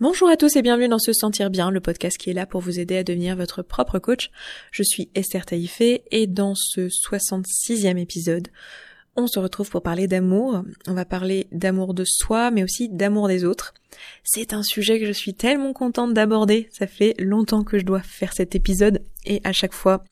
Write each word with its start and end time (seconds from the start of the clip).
Bonjour 0.00 0.28
à 0.28 0.36
tous 0.36 0.54
et 0.54 0.62
bienvenue 0.62 0.86
dans 0.86 1.00
Se 1.00 1.12
Sentir 1.12 1.50
Bien, 1.50 1.72
le 1.72 1.80
podcast 1.80 2.16
qui 2.16 2.30
est 2.30 2.32
là 2.32 2.46
pour 2.46 2.60
vous 2.60 2.78
aider 2.78 2.96
à 2.98 3.02
devenir 3.02 3.34
votre 3.34 3.62
propre 3.62 3.98
coach. 3.98 4.30
Je 4.70 4.84
suis 4.84 5.10
Esther 5.16 5.44
Taïfé 5.44 6.04
et 6.12 6.28
dans 6.28 6.54
ce 6.54 6.82
66e 6.82 7.98
épisode, 7.98 8.46
on 9.16 9.26
se 9.26 9.40
retrouve 9.40 9.68
pour 9.70 9.82
parler 9.82 10.06
d'amour. 10.06 10.62
On 10.86 10.94
va 10.94 11.04
parler 11.04 11.48
d'amour 11.50 11.94
de 11.94 12.04
soi, 12.06 12.52
mais 12.52 12.62
aussi 12.62 12.88
d'amour 12.88 13.26
des 13.26 13.44
autres. 13.44 13.74
C'est 14.22 14.52
un 14.52 14.62
sujet 14.62 15.00
que 15.00 15.06
je 15.06 15.10
suis 15.10 15.34
tellement 15.34 15.72
contente 15.72 16.14
d'aborder. 16.14 16.68
Ça 16.70 16.86
fait 16.86 17.16
longtemps 17.18 17.64
que 17.64 17.76
je 17.76 17.84
dois 17.84 18.00
faire 18.00 18.32
cet 18.32 18.54
épisode 18.54 19.02
et 19.26 19.40
à 19.42 19.52
chaque 19.52 19.74
fois, 19.74 20.04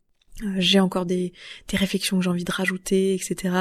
j'ai 0.59 0.81
encore 0.81 1.07
des, 1.07 1.33
réflexions 1.73 2.19
que 2.19 2.25
j'ai 2.25 2.31
envie 2.31 2.45
de 2.45 2.53
rajouter, 2.53 3.15
etc. 3.15 3.55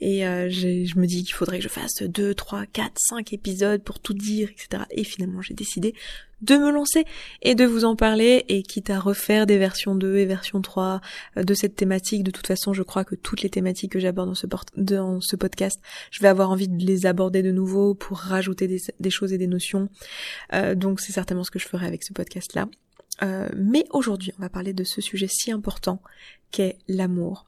Et 0.00 0.26
euh, 0.26 0.48
je 0.50 0.98
me 0.98 1.06
dis 1.06 1.22
qu'il 1.24 1.34
faudrait 1.34 1.58
que 1.58 1.64
je 1.64 1.68
fasse 1.68 2.02
2, 2.02 2.34
3, 2.34 2.66
4, 2.66 2.92
5 2.96 3.32
épisodes 3.32 3.82
pour 3.82 3.98
tout 4.00 4.14
dire, 4.14 4.48
etc. 4.50 4.84
Et 4.90 5.04
finalement, 5.04 5.42
j'ai 5.42 5.54
décidé 5.54 5.94
de 6.40 6.56
me 6.56 6.70
lancer 6.70 7.04
et 7.42 7.54
de 7.54 7.64
vous 7.64 7.84
en 7.84 7.96
parler 7.96 8.44
et 8.48 8.62
quitte 8.62 8.90
à 8.90 9.00
refaire 9.00 9.46
des 9.46 9.58
versions 9.58 9.94
2 9.94 10.16
et 10.16 10.26
version 10.26 10.60
3 10.60 11.00
euh, 11.36 11.42
de 11.42 11.54
cette 11.54 11.76
thématique. 11.76 12.22
De 12.22 12.30
toute 12.30 12.46
façon, 12.46 12.72
je 12.72 12.82
crois 12.82 13.04
que 13.04 13.14
toutes 13.14 13.42
les 13.42 13.50
thématiques 13.50 13.92
que 13.92 13.98
j'aborde 13.98 14.34
dans 14.76 15.20
ce, 15.20 15.36
podcast, 15.36 15.80
je 16.10 16.20
vais 16.20 16.28
avoir 16.28 16.50
envie 16.50 16.68
de 16.68 16.84
les 16.84 17.06
aborder 17.06 17.42
de 17.42 17.50
nouveau 17.50 17.94
pour 17.94 18.18
rajouter 18.18 18.66
des, 18.66 19.10
choses 19.10 19.32
et 19.32 19.38
des 19.38 19.46
notions. 19.46 19.88
Euh, 20.52 20.74
donc 20.74 21.00
c'est 21.00 21.12
certainement 21.12 21.44
ce 21.44 21.50
que 21.50 21.58
je 21.58 21.68
ferai 21.68 21.86
avec 21.86 22.02
ce 22.02 22.12
podcast-là. 22.12 22.68
Euh, 23.22 23.48
mais 23.56 23.84
aujourd'hui, 23.90 24.32
on 24.38 24.42
va 24.42 24.48
parler 24.48 24.72
de 24.72 24.84
ce 24.84 25.00
sujet 25.00 25.28
si 25.28 25.52
important 25.52 26.00
qu'est 26.50 26.78
l'amour. 26.88 27.46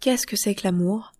Qu'est-ce 0.00 0.26
que 0.26 0.36
c'est 0.36 0.54
que 0.54 0.62
l'amour? 0.64 1.12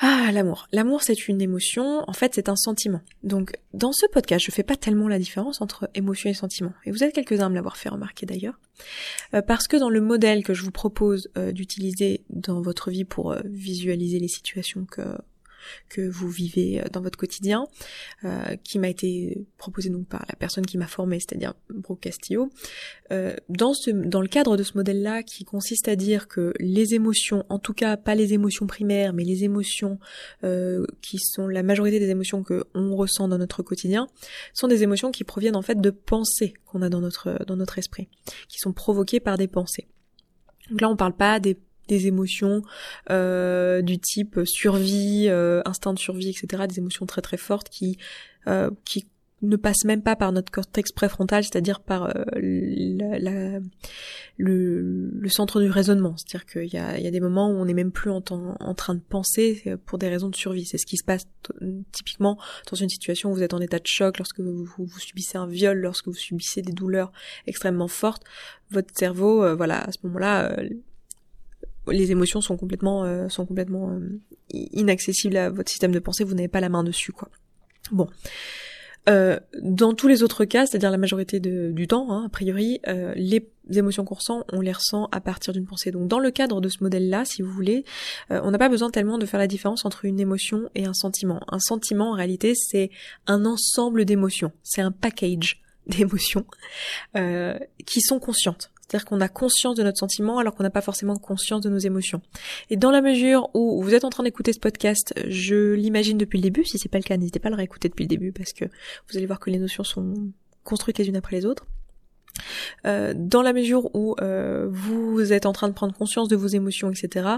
Ah, 0.00 0.30
l'amour. 0.32 0.68
L'amour, 0.70 1.02
c'est 1.02 1.26
une 1.26 1.42
émotion. 1.42 2.08
En 2.08 2.12
fait, 2.12 2.34
c'est 2.34 2.48
un 2.48 2.54
sentiment. 2.54 3.00
Donc, 3.24 3.58
dans 3.74 3.92
ce 3.92 4.06
podcast, 4.06 4.44
je 4.44 4.52
fais 4.52 4.62
pas 4.62 4.76
tellement 4.76 5.08
la 5.08 5.18
différence 5.18 5.60
entre 5.60 5.90
émotion 5.94 6.30
et 6.30 6.34
sentiment. 6.34 6.72
Et 6.84 6.92
vous 6.92 7.02
êtes 7.02 7.12
quelques-uns 7.12 7.46
à 7.46 7.48
me 7.48 7.56
l'avoir 7.56 7.76
fait 7.76 7.88
remarquer 7.88 8.24
d'ailleurs. 8.24 8.60
Euh, 9.34 9.42
parce 9.42 9.66
que 9.66 9.76
dans 9.76 9.90
le 9.90 10.00
modèle 10.00 10.44
que 10.44 10.54
je 10.54 10.62
vous 10.62 10.70
propose 10.70 11.28
euh, 11.36 11.50
d'utiliser 11.50 12.22
dans 12.30 12.60
votre 12.60 12.92
vie 12.92 13.04
pour 13.04 13.34
visualiser 13.44 14.20
les 14.20 14.28
situations 14.28 14.84
que 14.84 15.02
que 15.88 16.08
vous 16.08 16.28
vivez 16.28 16.80
euh, 16.80 16.84
dans 16.92 17.00
votre 17.00 17.18
quotidien, 17.18 17.66
euh, 18.24 18.56
qui 18.64 18.78
m'a 18.78 18.88
été 18.88 19.46
proposé 19.56 19.90
donc 19.90 20.06
par 20.06 20.24
la 20.28 20.36
personne 20.36 20.66
qui 20.66 20.78
m'a 20.78 20.86
formé, 20.86 21.18
c'est-à-dire 21.20 21.54
Brooke 21.70 22.00
Castillo. 22.00 22.50
Euh, 23.12 23.34
dans, 23.48 23.72
le 24.20 24.28
cadre 24.28 24.56
de 24.56 24.62
ce 24.62 24.76
modèle-là, 24.76 25.22
qui 25.22 25.44
consiste 25.44 25.88
à 25.88 25.96
dire 25.96 26.28
que 26.28 26.52
les 26.58 26.94
émotions, 26.94 27.44
en 27.48 27.58
tout 27.58 27.74
cas 27.74 27.96
pas 27.96 28.14
les 28.14 28.32
émotions 28.32 28.66
primaires, 28.66 29.12
mais 29.12 29.24
les 29.24 29.44
émotions 29.44 29.98
qui 31.02 31.18
sont 31.18 31.46
la 31.48 31.62
majorité 31.62 31.98
des 31.98 32.08
émotions 32.08 32.42
que 32.42 32.64
on 32.74 32.94
ressent 32.96 33.28
dans 33.28 33.38
notre 33.38 33.62
quotidien, 33.62 34.08
sont 34.52 34.68
des 34.68 34.82
émotions 34.82 35.10
qui 35.10 35.24
proviennent 35.24 35.56
en 35.56 35.62
fait 35.62 35.80
de 35.80 35.90
pensées 35.90 36.54
qu'on 36.66 36.82
a 36.82 36.88
dans 36.88 37.00
notre 37.00 37.78
esprit, 37.78 38.08
qui 38.48 38.58
sont 38.58 38.72
provoquées 38.72 39.20
par 39.20 39.38
des 39.38 39.48
pensées. 39.48 39.88
Donc 40.70 40.80
là, 40.80 40.90
on 40.90 40.96
parle 40.96 41.16
pas 41.16 41.40
des 41.40 41.56
des 41.88 42.06
émotions 42.06 42.62
euh, 43.10 43.82
du 43.82 43.98
type 43.98 44.40
survie, 44.44 45.26
euh, 45.28 45.62
instinct 45.64 45.94
de 45.94 45.98
survie, 45.98 46.30
etc. 46.30 46.64
Des 46.68 46.78
émotions 46.78 47.06
très 47.06 47.22
très 47.22 47.36
fortes 47.36 47.68
qui 47.68 47.98
euh, 48.46 48.70
qui 48.84 49.06
ne 49.40 49.54
passent 49.54 49.84
même 49.84 50.02
pas 50.02 50.16
par 50.16 50.32
notre 50.32 50.50
cortex 50.50 50.90
préfrontal, 50.90 51.44
c'est-à-dire 51.44 51.78
par 51.78 52.06
euh, 52.06 52.24
la, 52.34 53.60
le, 54.36 55.10
le, 55.12 55.28
centre 55.28 55.60
du 55.60 55.70
raisonnement. 55.70 56.16
C'est-à-dire 56.16 56.44
qu'il 56.44 56.64
y 56.64 57.02
y 57.02 57.06
a 57.06 57.10
des 57.10 57.20
moments 57.20 57.48
où 57.48 57.54
on 57.54 57.64
n'est 57.64 57.74
même 57.74 57.92
plus 57.92 58.10
en, 58.10 58.20
en, 58.30 58.74
train 58.74 58.96
de 58.96 59.00
penser 59.00 59.62
pour 59.86 59.98
des 59.98 60.08
raisons 60.08 60.28
de 60.28 60.34
survie. 60.34 60.64
C'est 60.64 60.78
ce 60.78 60.86
qui 60.86 60.96
se 60.96 61.04
passe 61.04 61.28
typiquement 61.92 62.36
dans 62.68 62.76
une 62.76 62.88
situation 62.88 63.30
où 63.30 63.34
vous 63.34 63.44
êtes 63.44 63.54
en 63.54 63.60
état 63.60 63.78
de 63.78 63.86
choc, 63.86 64.18
lorsque 64.18 64.40
vous, 64.40 64.64
vous, 64.76 64.98
subissez 64.98 65.38
un 65.38 65.46
viol, 65.46 65.78
lorsque 65.78 66.08
vous 66.08 66.14
subissez 66.14 66.60
des 66.62 66.72
douleurs 66.72 67.12
extrêmement 67.46 67.86
fortes. 67.86 68.24
Votre 68.72 68.92
cerveau, 68.92 69.54
voilà, 69.54 69.84
à 69.84 69.92
ce 69.92 69.98
moment-là, 70.02 70.52
les 71.90 72.10
émotions 72.10 72.40
sont 72.40 72.56
complètement 72.56 73.04
euh, 73.04 73.28
sont 73.28 73.46
complètement 73.46 73.90
euh, 73.90 74.20
inaccessibles 74.50 75.36
à 75.36 75.50
votre 75.50 75.70
système 75.70 75.92
de 75.92 75.98
pensée, 75.98 76.24
vous 76.24 76.34
n'avez 76.34 76.48
pas 76.48 76.60
la 76.60 76.68
main 76.68 76.84
dessus 76.84 77.12
quoi. 77.12 77.28
Bon. 77.90 78.08
Euh, 79.08 79.40
dans 79.62 79.94
tous 79.94 80.06
les 80.06 80.22
autres 80.22 80.44
cas, 80.44 80.66
c'est-à-dire 80.66 80.90
la 80.90 80.98
majorité 80.98 81.40
du 81.40 81.86
temps, 81.86 82.12
hein, 82.12 82.24
a 82.26 82.28
priori, 82.28 82.78
les 83.14 83.42
émotions 83.70 84.04
qu'on 84.04 84.16
ressent, 84.16 84.44
on 84.52 84.60
les 84.60 84.72
ressent 84.72 85.08
à 85.12 85.22
partir 85.22 85.54
d'une 85.54 85.64
pensée. 85.64 85.90
Donc 85.90 86.08
dans 86.08 86.18
le 86.18 86.30
cadre 86.30 86.60
de 86.60 86.68
ce 86.68 86.82
modèle-là, 86.82 87.24
si 87.24 87.40
vous 87.40 87.50
voulez, 87.50 87.84
on 88.28 88.50
n'a 88.50 88.58
pas 88.58 88.68
besoin 88.68 88.90
tellement 88.90 89.16
de 89.16 89.24
faire 89.24 89.40
la 89.40 89.46
différence 89.46 89.86
entre 89.86 90.04
une 90.04 90.20
émotion 90.20 90.68
et 90.74 90.84
un 90.84 90.92
sentiment. 90.92 91.40
Un 91.48 91.58
sentiment, 91.58 92.10
en 92.10 92.14
réalité, 92.16 92.52
c'est 92.54 92.90
un 93.26 93.46
ensemble 93.46 94.04
d'émotions, 94.04 94.52
c'est 94.62 94.82
un 94.82 94.92
package 94.92 95.62
d'émotions 95.86 96.44
qui 97.86 98.02
sont 98.02 98.18
conscientes. 98.18 98.70
C'est-à-dire 98.88 99.04
qu'on 99.04 99.20
a 99.20 99.28
conscience 99.28 99.74
de 99.76 99.82
notre 99.82 99.98
sentiment 99.98 100.38
alors 100.38 100.54
qu'on 100.54 100.62
n'a 100.62 100.70
pas 100.70 100.80
forcément 100.80 101.16
conscience 101.16 101.60
de 101.60 101.68
nos 101.68 101.78
émotions. 101.78 102.22
Et 102.70 102.76
dans 102.76 102.90
la 102.90 103.02
mesure 103.02 103.50
où 103.54 103.82
vous 103.82 103.94
êtes 103.94 104.04
en 104.04 104.10
train 104.10 104.22
d'écouter 104.22 104.52
ce 104.52 104.60
podcast, 104.60 105.12
je 105.28 105.74
l'imagine 105.74 106.16
depuis 106.16 106.38
le 106.38 106.42
début, 106.42 106.64
si 106.64 106.78
c'est 106.78 106.88
pas 106.88 106.98
le 106.98 107.04
cas, 107.04 107.16
n'hésitez 107.16 107.38
pas 107.38 107.48
à 107.48 107.50
le 107.50 107.56
réécouter 107.56 107.88
depuis 107.88 108.04
le 108.04 108.08
début 108.08 108.32
parce 108.32 108.52
que 108.52 108.64
vous 108.64 109.16
allez 109.16 109.26
voir 109.26 109.40
que 109.40 109.50
les 109.50 109.58
notions 109.58 109.84
sont 109.84 110.14
construites 110.64 110.98
les 110.98 111.08
unes 111.08 111.16
après 111.16 111.36
les 111.36 111.46
autres. 111.46 111.66
Euh, 112.86 113.12
dans 113.16 113.42
la 113.42 113.52
mesure 113.52 113.94
où 113.94 114.14
euh, 114.20 114.68
vous 114.70 115.32
êtes 115.32 115.46
en 115.46 115.52
train 115.52 115.68
de 115.68 115.74
prendre 115.74 115.94
conscience 115.94 116.28
de 116.28 116.36
vos 116.36 116.46
émotions, 116.46 116.90
etc., 116.90 117.28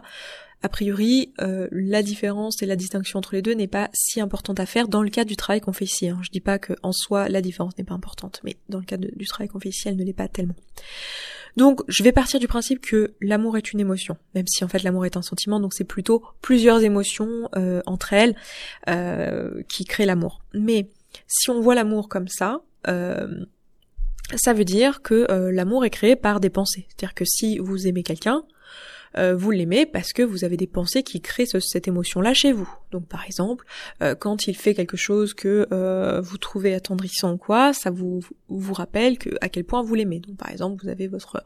a 0.63 0.69
priori, 0.69 1.33
euh, 1.41 1.69
la 1.73 2.03
différence 2.03 2.63
et 2.63 2.67
la 2.67 2.77
distinction 2.77 3.19
entre 3.19 3.35
les 3.35 3.41
deux 3.41 3.55
n'est 3.55 3.67
pas 3.67 3.89
si 3.95 4.21
importante 4.21 4.61
à 4.61 4.67
faire 4.67 4.89
dans 4.89 5.03
le 5.03 5.09
cadre 5.09 5.29
du 5.29 5.37
travail 5.37 5.63
qu'on 5.63 5.73
fait 5.73 5.87
ici. 5.87 6.11
Hein. 6.11 6.19
Je 6.23 6.29
dis 6.31 6.41
pas 6.41 6.59
que 6.59 6.75
en 6.83 6.93
soi 6.93 7.31
la 7.31 7.41
différence 7.41 7.79
n'est 7.79 7.85
pas 7.85 7.95
importante, 7.95 8.43
mais 8.45 8.57
dans 8.69 8.79
le 8.79 8.85
cadre 8.85 9.09
du 9.11 9.27
travail 9.27 9.49
qu'on 9.49 9.59
fait 9.59 9.71
ici, 9.71 9.89
elle 9.89 9.97
ne 9.97 10.05
l'est 10.05 10.13
pas 10.13 10.29
tellement. 10.29 10.57
Donc, 11.57 11.81
je 11.89 12.03
vais 12.03 12.13
partir 12.13 12.39
du 12.39 12.47
principe 12.47 12.81
que 12.81 13.15
l'amour 13.23 13.57
est 13.57 13.73
une 13.73 13.81
émotion, 13.81 14.19
même 14.35 14.47
si 14.47 14.63
en 14.63 14.69
fait 14.69 14.83
l'amour 14.83 15.07
est 15.07 15.17
un 15.17 15.23
sentiment, 15.23 15.61
donc 15.61 15.73
c'est 15.73 15.85
plutôt 15.85 16.23
plusieurs 16.43 16.83
émotions 16.83 17.49
entre 17.87 18.13
elles 18.13 18.37
qui 19.67 19.85
créent 19.85 20.07
l'amour. 20.07 20.43
Mais 20.53 20.91
si 21.27 21.51
on 21.51 21.61
voit 21.61 21.75
l'amour 21.75 22.09
comme 22.09 22.29
ça, 22.29 22.61
ça 24.37 24.53
veut 24.53 24.65
dire 24.65 25.03
que 25.03 25.27
euh, 25.31 25.51
l'amour 25.53 25.85
est 25.85 25.91
créé 25.91 26.17
par 26.17 26.41
des 26.41 26.51
pensées. 26.51 26.87
C'est-à-dire 26.89 27.15
que 27.15 27.25
si 27.25 27.59
vous 27.59 27.87
aimez 27.87 28.03
quelqu'un, 28.03 28.45
euh, 29.19 29.35
vous 29.35 29.51
l'aimez 29.51 29.87
parce 29.87 30.13
que 30.13 30.23
vous 30.23 30.45
avez 30.45 30.57
des 30.57 30.69
pensées 30.69 31.03
qui 31.03 31.21
créent 31.21 31.47
cette 31.47 31.89
émotion-là 31.89 32.33
chez 32.33 32.53
vous. 32.53 32.69
Donc 32.93 33.09
par 33.09 33.25
exemple, 33.25 33.65
euh, 34.03 34.15
quand 34.15 34.47
il 34.47 34.57
fait 34.57 34.75
quelque 34.75 34.97
chose 34.97 35.35
que 35.35 35.67
vous 36.21 36.39
trouvez 36.39 36.75
attendrissant 36.75 37.33
ou 37.33 37.37
quoi, 37.39 37.73
ça 37.73 37.91
vous 37.91 38.21
vous 38.49 38.75
rappelle 38.75 39.19
que 39.19 39.31
à 39.41 39.49
quel 39.49 39.65
point 39.65 39.83
vous 39.83 39.95
l'aimez. 39.95 40.21
Donc 40.21 40.37
par 40.37 40.51
exemple, 40.51 40.83
vous 40.83 40.89
avez 40.89 41.09
votre 41.09 41.43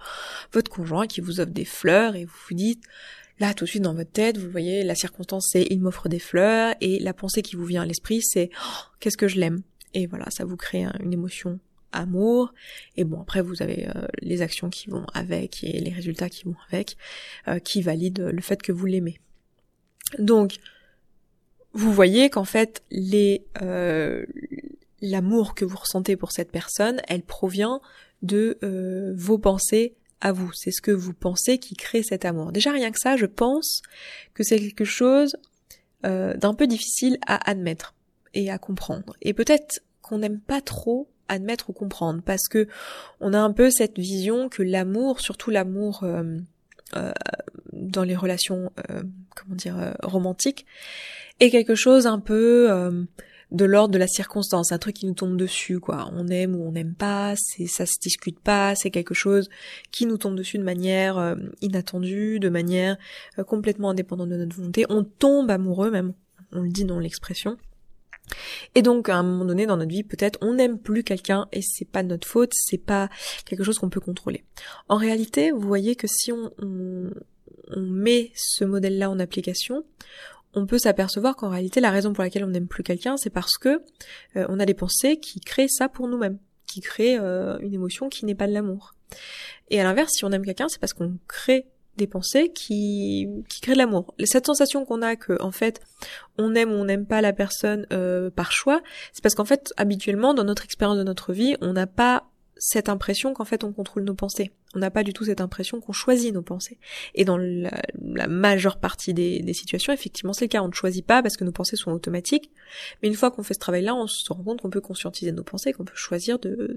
votre 0.52 0.70
conjoint 0.70 1.06
qui 1.06 1.20
vous 1.20 1.40
offre 1.40 1.52
des 1.52 1.64
fleurs 1.64 2.16
et 2.16 2.24
vous 2.24 2.36
vous 2.48 2.54
dites 2.54 2.82
Là, 3.40 3.52
tout 3.52 3.64
de 3.64 3.68
suite 3.68 3.82
dans 3.82 3.94
votre 3.94 4.12
tête, 4.12 4.38
vous 4.38 4.48
voyez, 4.48 4.84
la 4.84 4.94
circonstance 4.94 5.48
c'est 5.50 5.66
il 5.68 5.80
m'offre 5.80 6.08
des 6.08 6.20
fleurs 6.20 6.76
et 6.80 7.00
la 7.00 7.12
pensée 7.12 7.42
qui 7.42 7.56
vous 7.56 7.64
vient 7.64 7.82
à 7.82 7.86
l'esprit 7.86 8.20
c'est 8.22 8.50
oh, 8.62 8.82
qu'est-ce 9.00 9.16
que 9.16 9.26
je 9.26 9.40
l'aime. 9.40 9.62
Et 9.92 10.06
voilà, 10.06 10.26
ça 10.30 10.44
vous 10.44 10.56
crée 10.56 10.86
une 11.00 11.12
émotion 11.12 11.58
amour. 11.94 12.52
Et 12.96 13.04
bon, 13.04 13.20
après, 13.20 13.42
vous 13.42 13.62
avez 13.62 13.88
euh, 13.88 14.06
les 14.20 14.42
actions 14.42 14.70
qui 14.70 14.90
vont 14.90 15.06
avec 15.14 15.64
et 15.64 15.80
les 15.80 15.92
résultats 15.92 16.28
qui 16.28 16.44
vont 16.44 16.56
avec, 16.68 16.96
euh, 17.48 17.58
qui 17.58 17.82
valident 17.82 18.30
le 18.32 18.40
fait 18.40 18.60
que 18.60 18.72
vous 18.72 18.86
l'aimez. 18.86 19.20
Donc, 20.18 20.56
vous 21.72 21.92
voyez 21.92 22.30
qu'en 22.30 22.44
fait, 22.44 22.82
les 22.90 23.44
euh, 23.62 24.24
l'amour 25.00 25.54
que 25.54 25.64
vous 25.64 25.76
ressentez 25.76 26.16
pour 26.16 26.32
cette 26.32 26.50
personne, 26.50 27.00
elle 27.08 27.22
provient 27.22 27.80
de 28.22 28.58
vos 29.14 29.36
pensées 29.36 29.94
à 30.22 30.32
vous. 30.32 30.50
C'est 30.54 30.70
ce 30.70 30.80
que 30.80 30.92
vous 30.92 31.12
pensez 31.12 31.58
qui 31.58 31.74
crée 31.74 32.02
cet 32.02 32.24
amour. 32.24 32.52
Déjà, 32.52 32.72
rien 32.72 32.90
que 32.90 32.98
ça, 32.98 33.16
je 33.18 33.26
pense 33.26 33.82
que 34.32 34.42
c'est 34.42 34.58
quelque 34.58 34.86
chose 34.86 35.36
d'un 36.02 36.54
peu 36.54 36.66
difficile 36.66 37.18
à 37.26 37.50
admettre 37.50 37.94
et 38.32 38.50
à 38.50 38.56
comprendre. 38.56 39.14
Et 39.20 39.34
peut-être 39.34 39.80
qu'on 40.00 40.18
n'aime 40.18 40.40
pas 40.40 40.62
trop 40.62 41.08
admettre 41.28 41.70
ou 41.70 41.72
comprendre 41.72 42.22
parce 42.24 42.48
que 42.48 42.68
on 43.20 43.32
a 43.32 43.38
un 43.38 43.52
peu 43.52 43.70
cette 43.70 43.98
vision 43.98 44.48
que 44.48 44.62
l'amour, 44.62 45.20
surtout 45.20 45.50
l'amour 45.50 46.00
euh, 46.02 46.38
euh, 46.96 47.12
dans 47.72 48.02
les 48.02 48.16
relations, 48.16 48.70
euh, 48.90 49.02
comment 49.34 49.56
dire, 49.56 49.94
romantiques, 50.02 50.66
est 51.40 51.50
quelque 51.50 51.74
chose 51.74 52.06
un 52.06 52.20
peu 52.20 52.70
de 53.50 53.64
l'ordre 53.64 53.92
de 53.92 53.98
la 53.98 54.06
circonstance, 54.06 54.72
un 54.72 54.78
truc 54.78 54.96
qui 54.96 55.06
nous 55.06 55.14
tombe 55.14 55.36
dessus, 55.36 55.80
quoi. 55.80 56.08
On 56.12 56.28
aime 56.28 56.54
ou 56.54 56.66
on 56.66 56.72
n'aime 56.72 56.94
pas, 56.94 57.34
c'est 57.36 57.66
ça 57.66 57.86
se 57.86 57.98
discute 58.00 58.38
pas, 58.38 58.74
c'est 58.76 58.90
quelque 58.90 59.14
chose 59.14 59.48
qui 59.90 60.06
nous 60.06 60.18
tombe 60.18 60.36
dessus 60.36 60.58
de 60.58 60.62
manière 60.62 61.36
inattendue, 61.60 62.38
de 62.38 62.48
manière 62.48 62.96
complètement 63.46 63.90
indépendante 63.90 64.28
de 64.28 64.36
notre 64.36 64.54
volonté. 64.54 64.86
On 64.88 65.02
tombe 65.02 65.50
amoureux 65.50 65.90
même, 65.90 66.12
on 66.52 66.62
le 66.62 66.68
dit 66.68 66.84
dans 66.84 67.00
l'expression. 67.00 67.56
Et 68.74 68.82
donc, 68.82 69.08
à 69.08 69.16
un 69.16 69.22
moment 69.22 69.44
donné 69.44 69.66
dans 69.66 69.76
notre 69.76 69.90
vie, 69.90 70.02
peut-être, 70.02 70.38
on 70.42 70.54
n'aime 70.54 70.78
plus 70.78 71.04
quelqu'un 71.04 71.46
et 71.52 71.60
c'est 71.62 71.84
pas 71.84 72.02
notre 72.02 72.26
faute, 72.26 72.52
c'est 72.54 72.78
pas 72.78 73.08
quelque 73.44 73.64
chose 73.64 73.78
qu'on 73.78 73.90
peut 73.90 74.00
contrôler. 74.00 74.44
En 74.88 74.96
réalité, 74.96 75.50
vous 75.50 75.66
voyez 75.66 75.96
que 75.96 76.06
si 76.06 76.32
on, 76.32 76.52
on, 76.60 77.10
met 77.76 78.30
ce 78.34 78.64
modèle-là 78.64 79.10
en 79.10 79.18
application, 79.18 79.84
on 80.54 80.66
peut 80.66 80.78
s'apercevoir 80.78 81.34
qu'en 81.36 81.48
réalité 81.48 81.80
la 81.80 81.90
raison 81.90 82.12
pour 82.12 82.22
laquelle 82.22 82.44
on 82.44 82.48
n'aime 82.48 82.68
plus 82.68 82.82
quelqu'un, 82.82 83.16
c'est 83.16 83.30
parce 83.30 83.56
que 83.58 83.82
euh, 84.36 84.46
on 84.48 84.60
a 84.60 84.66
des 84.66 84.74
pensées 84.74 85.18
qui 85.18 85.40
créent 85.40 85.68
ça 85.68 85.88
pour 85.88 86.06
nous-mêmes, 86.06 86.38
qui 86.66 86.80
créent 86.80 87.18
euh, 87.18 87.58
une 87.60 87.74
émotion 87.74 88.08
qui 88.08 88.24
n'est 88.24 88.34
pas 88.34 88.46
de 88.46 88.52
l'amour. 88.52 88.94
Et 89.70 89.80
à 89.80 89.84
l'inverse, 89.84 90.12
si 90.14 90.24
on 90.24 90.32
aime 90.32 90.44
quelqu'un, 90.44 90.68
c'est 90.68 90.78
parce 90.78 90.92
qu'on 90.92 91.18
crée 91.26 91.66
des 91.96 92.06
pensées 92.06 92.50
qui, 92.52 93.28
qui 93.48 93.60
créent 93.60 93.74
de 93.74 93.78
l'amour. 93.78 94.14
Cette 94.24 94.46
sensation 94.46 94.84
qu'on 94.84 95.02
a 95.02 95.16
que 95.16 95.40
en 95.40 95.52
fait 95.52 95.80
on 96.38 96.54
aime 96.54 96.70
ou 96.72 96.74
on 96.74 96.84
n'aime 96.84 97.06
pas 97.06 97.20
la 97.20 97.32
personne 97.32 97.86
euh, 97.92 98.30
par 98.30 98.52
choix, 98.52 98.82
c'est 99.12 99.22
parce 99.22 99.34
qu'en 99.34 99.44
fait 99.44 99.72
habituellement 99.76 100.34
dans 100.34 100.44
notre 100.44 100.64
expérience 100.64 100.98
de 100.98 101.04
notre 101.04 101.32
vie, 101.32 101.56
on 101.60 101.72
n'a 101.72 101.86
pas 101.86 102.24
cette 102.56 102.88
impression 102.88 103.34
qu'en 103.34 103.44
fait 103.44 103.64
on 103.64 103.72
contrôle 103.72 104.04
nos 104.04 104.14
pensées. 104.14 104.52
On 104.74 104.78
n'a 104.80 104.90
pas 104.90 105.04
du 105.04 105.12
tout 105.12 105.24
cette 105.24 105.40
impression 105.40 105.80
qu'on 105.80 105.92
choisit 105.92 106.32
nos 106.34 106.42
pensées. 106.42 106.78
Et 107.14 107.24
dans 107.24 107.36
la, 107.36 108.26
majeure 108.26 108.78
partie 108.78 109.14
des, 109.14 109.40
des 109.40 109.52
situations, 109.52 109.92
effectivement 109.92 110.32
c'est 110.32 110.46
le 110.46 110.48
cas, 110.48 110.62
on 110.62 110.68
ne 110.68 110.72
choisit 110.72 111.04
pas 111.04 111.22
parce 111.22 111.36
que 111.36 111.44
nos 111.44 111.52
pensées 111.52 111.76
sont 111.76 111.92
automatiques. 111.92 112.50
Mais 113.02 113.08
une 113.08 113.14
fois 113.14 113.30
qu'on 113.30 113.42
fait 113.42 113.54
ce 113.54 113.60
travail-là, 113.60 113.94
on 113.94 114.06
se 114.06 114.32
rend 114.32 114.42
compte 114.42 114.62
qu'on 114.62 114.70
peut 114.70 114.80
conscientiser 114.80 115.32
nos 115.32 115.44
pensées, 115.44 115.72
qu'on 115.72 115.84
peut 115.84 115.92
choisir 115.94 116.38
de 116.38 116.74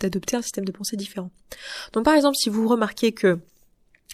d'adopter 0.00 0.36
un 0.36 0.42
système 0.42 0.64
de 0.64 0.72
pensée 0.72 0.96
différent. 0.96 1.30
Donc 1.92 2.04
par 2.04 2.14
exemple, 2.14 2.36
si 2.36 2.48
vous 2.48 2.68
remarquez 2.68 3.12
que 3.12 3.38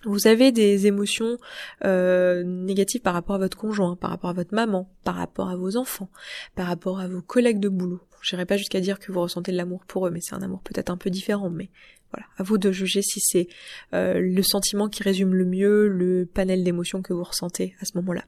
vous 0.04 0.26
avez 0.26 0.52
des 0.52 0.86
émotions 0.86 1.38
euh, 1.84 2.42
négatives 2.44 3.00
par 3.00 3.14
rapport 3.14 3.36
à 3.36 3.38
votre 3.38 3.56
conjoint, 3.56 3.96
par 3.96 4.10
rapport 4.10 4.30
à 4.30 4.34
votre 4.34 4.54
maman, 4.54 4.90
par 5.04 5.14
rapport 5.14 5.48
à 5.48 5.56
vos 5.56 5.76
enfants, 5.76 6.10
par 6.54 6.66
rapport 6.66 7.00
à 7.00 7.08
vos 7.08 7.22
collègues 7.22 7.60
de 7.60 7.68
boulot. 7.68 8.00
J'irai 8.22 8.44
pas 8.44 8.56
jusqu'à 8.56 8.80
dire 8.80 8.98
que 8.98 9.12
vous 9.12 9.20
ressentez 9.20 9.52
de 9.52 9.56
l'amour 9.56 9.84
pour 9.86 10.06
eux, 10.06 10.10
mais 10.10 10.20
c'est 10.20 10.34
un 10.34 10.42
amour 10.42 10.60
peut-être 10.60 10.90
un 10.90 10.96
peu 10.96 11.10
différent. 11.10 11.48
Mais 11.48 11.70
voilà, 12.12 12.26
à 12.38 12.42
vous 12.42 12.58
de 12.58 12.72
juger 12.72 13.02
si 13.02 13.20
c'est 13.20 13.48
euh, 13.94 14.18
le 14.20 14.42
sentiment 14.42 14.88
qui 14.88 15.02
résume 15.02 15.34
le 15.34 15.44
mieux 15.44 15.88
le 15.88 16.26
panel 16.26 16.64
d'émotions 16.64 17.02
que 17.02 17.12
vous 17.12 17.24
ressentez 17.24 17.74
à 17.80 17.84
ce 17.84 17.96
moment-là. 17.98 18.24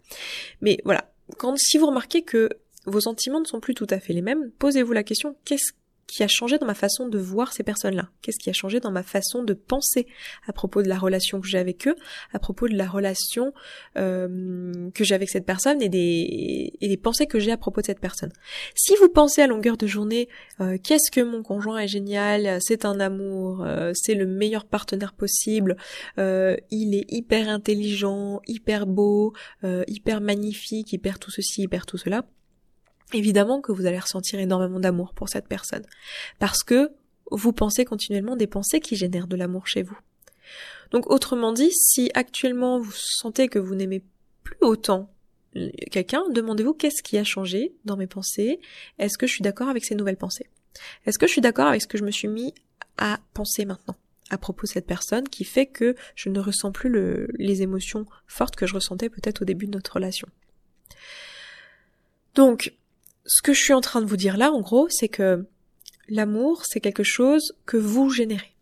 Mais 0.61 0.79
voilà, 0.85 1.13
quand 1.37 1.57
si 1.59 1.79
vous 1.79 1.87
remarquez 1.87 2.23
que 2.23 2.49
vos 2.87 3.01
sentiments 3.01 3.41
ne 3.41 3.47
sont 3.47 3.61
plus 3.61 3.75
tout 3.75 3.87
à 3.91 3.99
fait 3.99 4.13
les 4.13 4.23
mêmes, 4.23 4.51
posez-vous 4.59 4.93
la 4.93 5.03
question 5.03 5.37
qu'est-ce 5.45 5.73
qui 6.09 6.23
a 6.23 6.27
changé 6.27 6.59
dans 6.59 6.67
ma 6.67 6.75
façon 6.75 7.07
de 7.07 7.19
voir 7.19 7.53
ces 7.53 7.63
personnes-là? 7.63 8.09
Qu'est-ce 8.23 8.39
qui 8.39 8.49
a 8.51 8.55
changé 8.55 8.81
dans 8.81 8.91
ma 8.91 9.05
façon 9.05 9.45
de 9.45 9.53
penser 9.53 10.09
à 10.49 10.53
propos 10.53 10.83
de 10.83 10.89
la 10.89 10.99
relation 10.99 11.41
que 11.41 11.47
j'ai 11.47 11.59
avec 11.59 11.87
eux, 11.87 11.95
à 12.33 12.39
propos 12.39 12.67
de 12.67 12.75
la 12.75 12.89
relation 12.89 13.53
euh, 13.99 14.91
que 14.95 15.05
j'ai 15.05 15.15
avec 15.15 15.29
cette 15.29 15.45
personne 15.45 15.83
et 15.83 15.89
des, 15.91 17.01
pensées 17.01 17.27
que 17.27 17.39
j'ai 17.39 17.53
à 17.53 17.59
propos 17.59 17.83
de 17.83 17.87
cette 17.87 18.01
personne? 18.01 18.33
Si 18.75 18.97
vous 18.97 19.11
pensez 19.11 19.43
à 19.43 19.47
longueur 19.47 19.77
de 19.77 19.87
journée, 19.87 20.29
euh, 20.61 20.79
qu'est-ce 20.83 21.11
que 21.11 21.21
mon 21.21 21.43
conjoint 21.43 21.79
est 21.79 21.89
génial, 21.89 22.59
c'est 22.63 22.87
un 22.87 22.99
amour, 23.01 23.63
euh, 23.63 23.93
c'est 23.95 24.15
le 24.15 24.27
meilleur 24.27 24.65
partenaire 24.65 25.13
possible, 25.13 25.77
il 26.17 26.95
est 26.95 27.05
hyper 27.11 27.49
intelligent, 27.49 28.41
hyper 28.47 28.87
beau, 28.87 29.35
hyper 29.87 30.21
magnifique, 30.23 30.93
hyper 30.93 31.19
tout 31.19 31.31
ceci, 31.31 31.63
hyper 31.63 31.85
tout 31.85 31.99
cela, 31.99 32.25
évidemment 33.13 33.61
que 33.61 33.73
vous 33.73 33.87
allez 33.87 33.99
ressentir 33.99 34.39
énormément 34.39 34.81
d'amour 34.81 35.15
pour 35.15 35.29
cette 35.29 35.49
personne. 35.49 35.85
Parce 36.39 36.63
que 36.63 36.91
vous 37.31 37.53
pensez 37.53 37.85
continuellement 37.85 38.37
des 38.37 38.47
pensées 38.47 38.81
qui 38.81 38.97
génèrent 38.97 39.27
de 39.27 39.37
l'amour 39.37 39.67
chez 39.67 39.83
vous. 39.83 39.99
Donc 40.91 41.11
autrement 41.11 41.53
dit, 41.53 41.71
si 41.73 42.11
actuellement 42.15 42.81
vous 42.81 42.93
sentez 42.93 43.49
que 43.49 43.59
vous 43.59 43.75
n'aimez 43.75 44.03
plus 44.43 44.57
autant 44.61 45.13
quelqu'un, 45.91 46.23
demandez-vous 46.31 46.75
qu'est-ce 46.75 47.03
qui 47.03 47.19
a 47.19 47.25
changé 47.25 47.75
dans 47.85 47.97
mes 47.97 48.07
pensées? 48.07 48.61
Est-ce 48.99 49.19
que 49.19 49.27
je 49.27 49.33
suis 49.33 49.43
d'accord 49.43 49.69
avec 49.69 49.85
ces 49.85 49.95
nouvelles 49.95 50.17
pensées? 50.17 50.49
Est-ce 51.07 51.19
que 51.19 51.27
je 51.27 51.33
suis 51.33 51.41
d'accord 51.41 51.67
avec 51.67 51.83
ce 51.83 51.87
que 51.87 51.99
je 51.99 52.05
me 52.05 52.11
suis 52.11 52.29
mis 52.29 52.55
à 52.97 53.21
penser 53.35 53.65
maintenant 53.65 53.97
à 54.31 54.37
propos 54.37 54.67
de 54.67 54.73
cette 54.73 54.87
personne 54.87 55.27
qui 55.27 55.45
fait 55.45 55.67
que 55.67 55.97
je 56.15 56.29
ne 56.29 56.39
ressens 56.39 56.71
plus 56.71 57.29
les 57.39 57.63
émotions 57.63 58.05
fortes 58.27 58.57
que 58.57 58.67
je 58.67 58.75
ressentais 58.75 59.09
peut-être 59.09 59.43
au 59.43 59.45
début 59.45 59.67
de 59.67 59.73
notre 59.73 59.95
relation? 59.95 60.29
Donc, 62.35 62.75
ce 63.29 63.43
que 63.43 63.53
je 63.53 63.61
suis 63.61 63.75
en 63.75 63.81
train 63.81 64.01
de 64.01 64.07
vous 64.07 64.17
dire 64.17 64.37
là, 64.37 64.51
en 64.51 64.61
gros, 64.61 64.89
c'est 64.89 65.09
que 65.09 65.47
l'amour, 66.09 66.65
c'est 66.65 66.81
quelque 66.81 67.03
chose 67.03 67.53
que 67.67 67.77
vous 67.77 68.11
générez. 68.11 68.55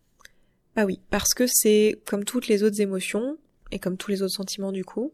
Bah 0.74 0.84
oui, 0.84 1.00
parce 1.08 1.32
que 1.34 1.46
c'est 1.46 2.00
comme 2.04 2.24
toutes 2.24 2.48
les 2.48 2.64
autres 2.64 2.80
émotions, 2.80 3.38
et 3.70 3.78
comme 3.78 3.96
tous 3.96 4.10
les 4.10 4.22
autres 4.22 4.34
sentiments 4.34 4.72
du 4.72 4.84
coup, 4.84 5.12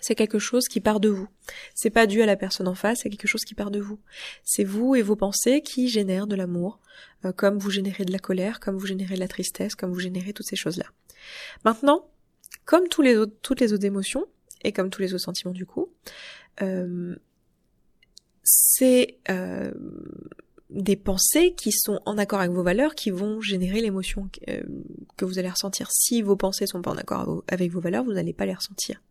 c'est 0.00 0.14
quelque 0.14 0.38
chose 0.38 0.68
qui 0.68 0.80
part 0.80 1.00
de 1.00 1.08
vous. 1.08 1.28
C'est 1.74 1.90
pas 1.90 2.06
dû 2.06 2.22
à 2.22 2.26
la 2.26 2.36
personne 2.36 2.68
en 2.68 2.74
face, 2.74 3.00
c'est 3.02 3.10
quelque 3.10 3.26
chose 3.26 3.44
qui 3.44 3.54
part 3.54 3.72
de 3.72 3.80
vous. 3.80 3.98
C'est 4.44 4.64
vous 4.64 4.94
et 4.94 5.02
vos 5.02 5.16
pensées 5.16 5.60
qui 5.60 5.88
génèrent 5.88 6.28
de 6.28 6.36
l'amour, 6.36 6.78
euh, 7.24 7.32
comme 7.32 7.58
vous 7.58 7.70
générez 7.70 8.04
de 8.04 8.12
la 8.12 8.20
colère, 8.20 8.60
comme 8.60 8.76
vous 8.76 8.86
générez 8.86 9.16
de 9.16 9.20
la 9.20 9.28
tristesse, 9.28 9.74
comme 9.74 9.92
vous 9.92 9.98
générez 9.98 10.32
toutes 10.32 10.46
ces 10.46 10.56
choses-là. 10.56 10.86
Maintenant, 11.64 12.08
comme 12.64 12.84
les 13.02 13.16
autres, 13.16 13.34
toutes 13.42 13.60
les 13.60 13.72
autres 13.72 13.84
émotions, 13.84 14.26
et 14.62 14.72
comme 14.72 14.90
tous 14.90 15.02
les 15.02 15.14
autres 15.14 15.24
sentiments 15.24 15.54
du 15.54 15.66
coup, 15.66 15.92
euh, 16.62 17.16
c'est 18.50 19.18
euh, 19.28 19.70
des 20.70 20.96
pensées 20.96 21.52
qui 21.54 21.70
sont 21.70 22.00
en 22.06 22.16
accord 22.16 22.40
avec 22.40 22.52
vos 22.52 22.62
valeurs 22.62 22.94
qui 22.94 23.10
vont 23.10 23.42
générer 23.42 23.82
l'émotion 23.82 24.30
que, 24.32 24.50
euh, 24.50 24.62
vous 25.20 25.38
allez 25.38 25.50
ressentir. 25.50 25.90
Si 25.90 26.22
vos 26.22 26.36
pensées 26.36 26.66
sont 26.66 26.80
pas 26.80 26.90
en 26.90 26.96
accord 26.96 27.44
avec 27.48 27.70
vos 27.70 27.80
valeurs, 27.80 28.04
vous 28.04 28.14
n'allez 28.14 28.32
pas 28.32 28.46
les 28.46 28.54
ressentir. 28.54 29.02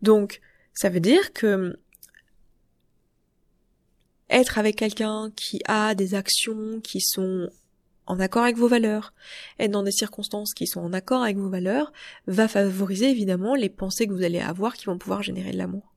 Donc, 0.00 0.40
ça 0.72 0.88
veut 0.88 1.00
dire 1.00 1.34
que 1.34 1.78
être 4.30 4.56
avec 4.56 4.76
quelqu'un 4.76 5.30
qui 5.36 5.60
a 5.66 5.94
des 5.94 6.14
actions 6.14 6.80
qui 6.80 7.02
sont 7.02 7.50
en 8.06 8.18
accord 8.18 8.44
avec 8.44 8.56
vos 8.56 8.68
valeurs, 8.68 9.12
être 9.58 9.70
dans 9.70 9.82
des 9.82 9.92
circonstances 9.92 10.54
qui 10.54 10.66
sont 10.66 10.80
en 10.80 10.94
accord 10.94 11.22
avec 11.22 11.36
vos 11.36 11.50
valeurs, 11.50 11.92
va 12.26 12.48
favoriser 12.48 13.10
évidemment 13.10 13.54
les 13.54 13.68
pensées 13.68 14.06
que 14.06 14.12
vous 14.12 14.24
allez 14.24 14.40
avoir 14.40 14.74
qui 14.74 14.86
vont 14.86 14.96
pouvoir 14.96 15.22
générer 15.22 15.52
de 15.52 15.58
l'amour. 15.58 15.93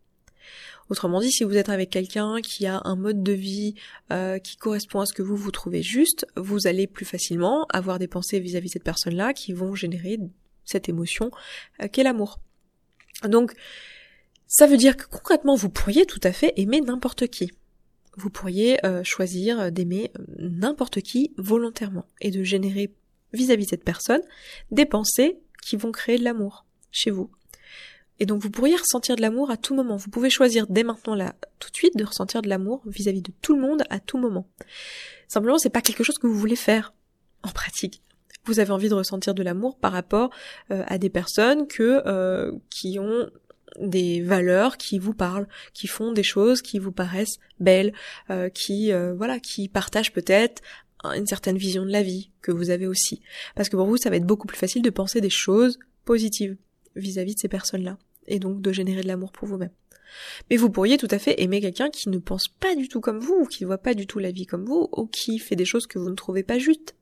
Autrement 0.90 1.20
dit, 1.20 1.32
si 1.32 1.44
vous 1.44 1.58
êtes 1.58 1.70
avec 1.70 1.90
quelqu'un 1.90 2.40
qui 2.42 2.66
a 2.66 2.82
un 2.86 2.96
mode 2.96 3.22
de 3.22 3.34
vie 3.34 3.76
euh, 4.12 4.40
qui 4.40 4.56
correspond 4.56 5.02
à 5.02 5.06
ce 5.06 5.14
que 5.14 5.22
vous 5.22 5.36
vous 5.36 5.52
trouvez 5.52 5.82
juste, 5.82 6.26
vous 6.36 6.68
allez 6.68 6.88
plus 6.88 7.06
facilement 7.06 7.66
avoir 7.74 8.00
des 8.00 8.08
pensées 8.08 8.40
vis-à-vis 8.40 8.70
cette 8.70 8.84
personne-là 8.84 9.34
qui 9.34 9.54
vont 9.54 9.76
générer 9.76 10.18
cette 10.64 10.88
émotion 10.88 11.32
euh, 11.82 11.88
qu'est 11.92 12.04
l'amour. 12.04 12.40
Donc, 13.24 13.54
ça 14.48 14.66
veut 14.66 14.78
dire 14.78 14.96
que 14.96 15.06
concrètement, 15.06 15.56
vous 15.56 15.70
pourriez 15.70 16.06
tout 16.06 16.22
à 16.24 16.32
fait 16.32 16.54
aimer 16.56 16.80
n'importe 16.80 17.28
qui. 17.28 17.52
Vous 18.16 18.30
pourriez 18.30 18.84
euh, 18.86 19.04
choisir 19.04 19.72
d'aimer 19.72 20.12
n'importe 20.40 21.02
qui 21.02 21.34
volontairement 21.38 22.06
et 22.22 22.32
de 22.32 22.44
générer 22.44 22.94
vis-à-vis 23.34 23.66
de 23.66 23.70
cette 23.72 23.84
personne 23.84 24.22
des 24.72 24.86
pensées 24.86 25.38
qui 25.62 25.76
vont 25.76 25.92
créer 25.92 26.18
de 26.18 26.24
l'amour 26.24 26.66
chez 26.92 27.12
vous. 27.12 27.30
Et 28.20 28.26
donc 28.26 28.42
vous 28.42 28.50
pourriez 28.50 28.76
ressentir 28.76 29.16
de 29.16 29.22
l'amour 29.22 29.52
à 29.52 29.58
tout 29.58 29.76
moment. 29.76 29.96
Vous 29.96 30.10
pouvez 30.10 30.30
choisir 30.30 30.66
dès 30.68 30.84
maintenant 30.84 31.16
là, 31.16 31.36
tout 31.60 31.70
de 31.70 31.76
suite, 31.76 31.96
de 31.96 32.04
ressentir 32.04 32.42
de 32.42 32.50
l'amour 32.50 32.82
vis-à-vis 32.86 33.22
de 33.22 33.32
tout 33.42 33.56
le 33.56 33.62
monde 33.62 33.84
à 33.90 34.00
tout 34.00 34.18
moment. 34.18 34.48
Simplement, 35.28 35.58
c'est 35.58 35.70
pas 35.70 35.82
quelque 35.82 36.04
chose 36.04 36.18
que 36.18 36.28
vous 36.28 36.38
voulez 36.38 36.56
faire 36.56 36.94
en 37.44 37.50
pratique. 37.50 38.02
Vous 38.46 38.60
avez 38.60 38.72
envie 38.72 38.90
de 38.90 38.94
ressentir 38.94 39.34
de 39.34 39.44
l'amour 39.44 39.78
par 39.78 39.92
rapport 39.92 40.30
euh, 40.72 40.84
à 40.88 40.98
des 40.98 41.10
personnes 41.10 41.68
que 41.68 42.02
euh, 42.08 42.54
qui 42.70 42.98
ont 42.98 43.30
des 43.82 44.22
valeurs 44.22 44.78
qui 44.78 44.98
vous 44.98 45.14
parlent, 45.14 45.48
qui 45.74 45.88
font 45.88 46.14
des 46.14 46.24
choses 46.24 46.62
qui 46.62 46.80
vous 46.80 46.94
paraissent 46.94 47.40
belles, 47.60 47.94
euh, 48.30 48.50
qui 48.50 48.92
voilà, 49.16 49.40
qui 49.40 49.68
partagent 49.68 50.14
peut-être 50.14 50.62
une 51.04 51.28
certaine 51.28 51.58
vision 51.58 51.86
de 51.86 51.92
la 51.92 52.02
vie 52.02 52.32
que 52.42 52.52
vous 52.52 52.70
avez 52.70 52.88
aussi. 52.88 53.22
Parce 53.56 53.70
que 53.70 53.76
pour 53.76 53.86
vous, 53.86 53.98
ça 53.98 54.10
va 54.10 54.16
être 54.16 54.26
beaucoup 54.26 54.48
plus 54.48 54.58
facile 54.58 54.82
de 54.82 54.90
penser 54.90 55.22
des 55.22 55.30
choses 55.30 55.78
positives 56.06 56.58
vis-à-vis 56.96 57.36
de 57.36 57.40
ces 57.40 57.50
personnes-là 57.50 57.98
et 58.28 58.40
donc 58.40 58.62
de 58.62 58.72
générer 58.72 59.02
de 59.02 59.08
l'amour 59.08 59.32
pour 59.32 59.48
vous-même. 59.48 59.72
Mais 60.50 60.58
vous 60.58 60.70
pourriez 60.70 60.98
tout 60.98 61.08
à 61.12 61.20
fait 61.20 61.42
aimer 61.42 61.62
quelqu'un 61.62 61.90
qui 61.90 62.10
ne 62.10 62.18
pense 62.18 62.48
pas 62.48 62.76
du 62.76 62.88
tout 62.88 63.02
comme 63.02 63.20
vous, 63.20 63.42
ou 63.42 63.46
qui 63.46 63.64
ne 63.64 63.68
voit 63.68 63.78
pas 63.78 63.94
du 63.94 64.08
tout 64.08 64.20
la 64.20 64.32
vie 64.32 64.46
comme 64.46 64.66
vous, 64.66 64.90
ou 64.92 65.06
qui 65.06 65.40
fait 65.40 65.56
des 65.56 65.66
choses 65.66 65.88
que 65.88 66.00
vous 66.00 66.10
ne 66.10 66.16
trouvez 66.16 66.44
pas 66.44 66.60
justes. 66.60 66.96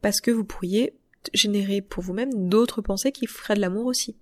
Parce 0.00 0.20
que 0.20 0.30
vous 0.30 0.44
pourriez 0.44 0.94
générer 1.34 1.82
pour 1.82 2.02
vous-même 2.02 2.48
d'autres 2.48 2.82
pensées 2.82 3.12
qui 3.12 3.26
feraient 3.26 3.54
de 3.54 3.60
l'amour 3.60 3.86
aussi. 3.86 4.16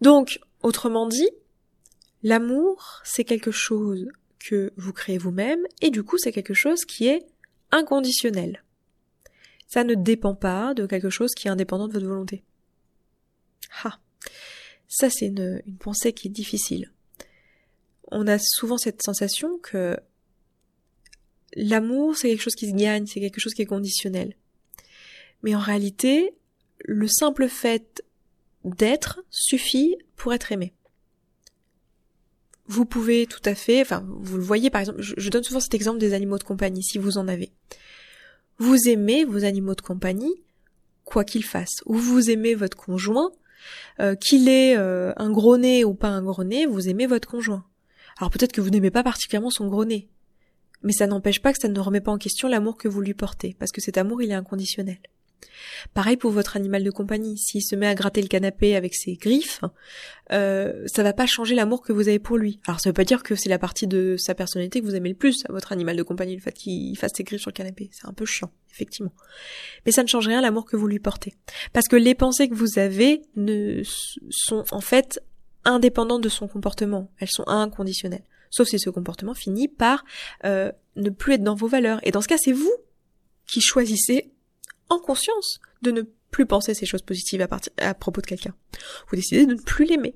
Donc, 0.00 0.40
autrement 0.62 1.06
dit, 1.06 1.30
l'amour, 2.22 3.00
c'est 3.04 3.24
quelque 3.24 3.50
chose 3.50 4.08
que 4.38 4.72
vous 4.76 4.92
créez 4.92 5.18
vous-même, 5.18 5.64
et 5.80 5.90
du 5.90 6.02
coup, 6.02 6.18
c'est 6.18 6.32
quelque 6.32 6.54
chose 6.54 6.84
qui 6.84 7.06
est 7.06 7.26
inconditionnel. 7.70 8.64
Ça 9.66 9.84
ne 9.84 9.94
dépend 9.94 10.34
pas 10.34 10.74
de 10.74 10.86
quelque 10.86 11.10
chose 11.10 11.32
qui 11.34 11.48
est 11.48 11.50
indépendant 11.50 11.88
de 11.88 11.92
votre 11.92 12.06
volonté. 12.06 12.44
Ah. 13.84 13.98
Ça, 14.94 15.08
c'est 15.08 15.28
une, 15.28 15.62
pensée 15.78 16.12
qui 16.12 16.28
est 16.28 16.30
difficile. 16.30 16.92
On 18.10 18.26
a 18.26 18.38
souvent 18.38 18.76
cette 18.76 19.02
sensation 19.02 19.56
que 19.56 19.96
l'amour, 21.56 22.14
c'est 22.14 22.28
quelque 22.28 22.42
chose 22.42 22.54
qui 22.54 22.68
se 22.68 22.74
gagne, 22.74 23.06
c'est 23.06 23.20
quelque 23.20 23.40
chose 23.40 23.54
qui 23.54 23.62
est 23.62 23.66
conditionnel. 23.66 24.36
Mais 25.42 25.54
en 25.54 25.60
réalité, 25.60 26.34
le 26.80 27.08
simple 27.08 27.48
fait 27.48 28.04
d'être 28.64 29.24
suffit 29.30 29.96
pour 30.14 30.34
être 30.34 30.52
aimé. 30.52 30.74
Vous 32.66 32.84
pouvez 32.84 33.26
tout 33.26 33.40
à 33.46 33.54
fait, 33.54 33.80
enfin, 33.80 34.06
vous 34.06 34.36
le 34.36 34.42
voyez 34.42 34.68
par 34.68 34.82
exemple, 34.82 35.00
je, 35.00 35.30
donne 35.30 35.42
souvent 35.42 35.60
cet 35.60 35.72
exemple 35.72 36.00
des 36.00 36.12
animaux 36.12 36.36
de 36.36 36.44
compagnie, 36.44 36.82
si 36.82 36.98
vous 36.98 37.16
en 37.16 37.28
avez. 37.28 37.50
Vous 38.58 38.76
aimez 38.88 39.24
vos 39.24 39.44
animaux 39.44 39.74
de 39.74 39.80
compagnie, 39.80 40.42
quoi 41.06 41.24
qu'ils 41.24 41.46
fassent. 41.46 41.82
Ou 41.86 41.94
vous 41.94 42.28
aimez 42.30 42.54
votre 42.54 42.76
conjoint, 42.76 43.32
euh, 44.00 44.14
qu'il 44.14 44.48
ait 44.48 44.76
euh, 44.76 45.12
un 45.16 45.30
gros 45.30 45.56
nez 45.56 45.84
ou 45.84 45.94
pas 45.94 46.08
un 46.08 46.22
gros 46.22 46.44
nez, 46.44 46.66
vous 46.66 46.88
aimez 46.88 47.06
votre 47.06 47.28
conjoint. 47.28 47.64
Alors 48.18 48.30
peut-être 48.30 48.52
que 48.52 48.60
vous 48.60 48.70
n'aimez 48.70 48.90
pas 48.90 49.02
particulièrement 49.02 49.50
son 49.50 49.68
gros 49.68 49.84
nez, 49.84 50.08
mais 50.82 50.92
ça 50.92 51.06
n'empêche 51.06 51.40
pas 51.40 51.52
que 51.52 51.58
ça 51.60 51.68
ne 51.68 51.80
remet 51.80 52.00
pas 52.00 52.12
en 52.12 52.18
question 52.18 52.48
l'amour 52.48 52.76
que 52.76 52.88
vous 52.88 53.00
lui 53.00 53.14
portez, 53.14 53.56
parce 53.58 53.72
que 53.72 53.80
cet 53.80 53.98
amour 53.98 54.22
il 54.22 54.30
est 54.30 54.34
inconditionnel. 54.34 54.98
Pareil 55.94 56.16
pour 56.16 56.30
votre 56.30 56.56
animal 56.56 56.84
de 56.84 56.90
compagnie. 56.90 57.38
S'il 57.38 57.62
se 57.62 57.76
met 57.76 57.86
à 57.86 57.94
gratter 57.94 58.22
le 58.22 58.28
canapé 58.28 58.76
avec 58.76 58.94
ses 58.94 59.14
griffes, 59.14 59.60
euh, 60.32 60.84
ça 60.86 61.02
va 61.02 61.12
pas 61.12 61.26
changer 61.26 61.54
l'amour 61.54 61.82
que 61.82 61.92
vous 61.92 62.08
avez 62.08 62.18
pour 62.18 62.38
lui. 62.38 62.60
Alors 62.66 62.80
ça 62.80 62.90
veut 62.90 62.94
pas 62.94 63.04
dire 63.04 63.22
que 63.22 63.34
c'est 63.34 63.48
la 63.48 63.58
partie 63.58 63.86
de 63.86 64.16
sa 64.16 64.34
personnalité 64.34 64.80
que 64.80 64.86
vous 64.86 64.94
aimez 64.94 65.10
le 65.10 65.14
plus 65.14 65.44
à 65.48 65.52
votre 65.52 65.72
animal 65.72 65.96
de 65.96 66.02
compagnie, 66.02 66.36
le 66.36 66.42
fait 66.42 66.52
qu'il 66.52 66.96
fasse 66.96 67.12
ses 67.14 67.24
griffes 67.24 67.42
sur 67.42 67.50
le 67.50 67.54
canapé. 67.54 67.90
C'est 67.92 68.06
un 68.06 68.12
peu 68.12 68.26
chiant, 68.26 68.50
effectivement. 68.72 69.12
Mais 69.86 69.92
ça 69.92 70.02
ne 70.02 70.08
change 70.08 70.26
rien 70.26 70.40
l'amour 70.40 70.64
que 70.64 70.76
vous 70.76 70.86
lui 70.86 70.98
portez. 70.98 71.34
Parce 71.72 71.88
que 71.88 71.96
les 71.96 72.14
pensées 72.14 72.48
que 72.48 72.54
vous 72.54 72.78
avez 72.78 73.22
ne 73.36 73.82
sont 74.30 74.64
en 74.70 74.80
fait 74.80 75.20
indépendantes 75.64 76.22
de 76.22 76.28
son 76.28 76.48
comportement. 76.48 77.10
Elles 77.18 77.30
sont 77.30 77.46
inconditionnelles. 77.46 78.24
Sauf 78.50 78.68
si 78.68 78.78
ce 78.78 78.90
comportement 78.90 79.34
finit 79.34 79.68
par 79.68 80.04
euh, 80.44 80.70
ne 80.96 81.10
plus 81.10 81.34
être 81.34 81.42
dans 81.42 81.54
vos 81.54 81.68
valeurs. 81.68 82.00
Et 82.02 82.10
dans 82.10 82.20
ce 82.20 82.28
cas, 82.28 82.38
c'est 82.38 82.52
vous 82.52 82.72
qui 83.46 83.60
choisissez 83.60 84.30
en 84.92 84.98
conscience 84.98 85.60
de 85.82 85.90
ne 85.90 86.02
plus 86.30 86.46
penser 86.46 86.74
ces 86.74 86.86
choses 86.86 87.02
positives 87.02 87.42
à, 87.42 87.48
à 87.78 87.94
propos 87.94 88.20
de 88.20 88.26
quelqu'un. 88.26 88.54
Vous 89.08 89.16
décidez 89.16 89.46
de 89.46 89.54
ne 89.54 89.60
plus 89.60 89.84
l'aimer 89.84 90.14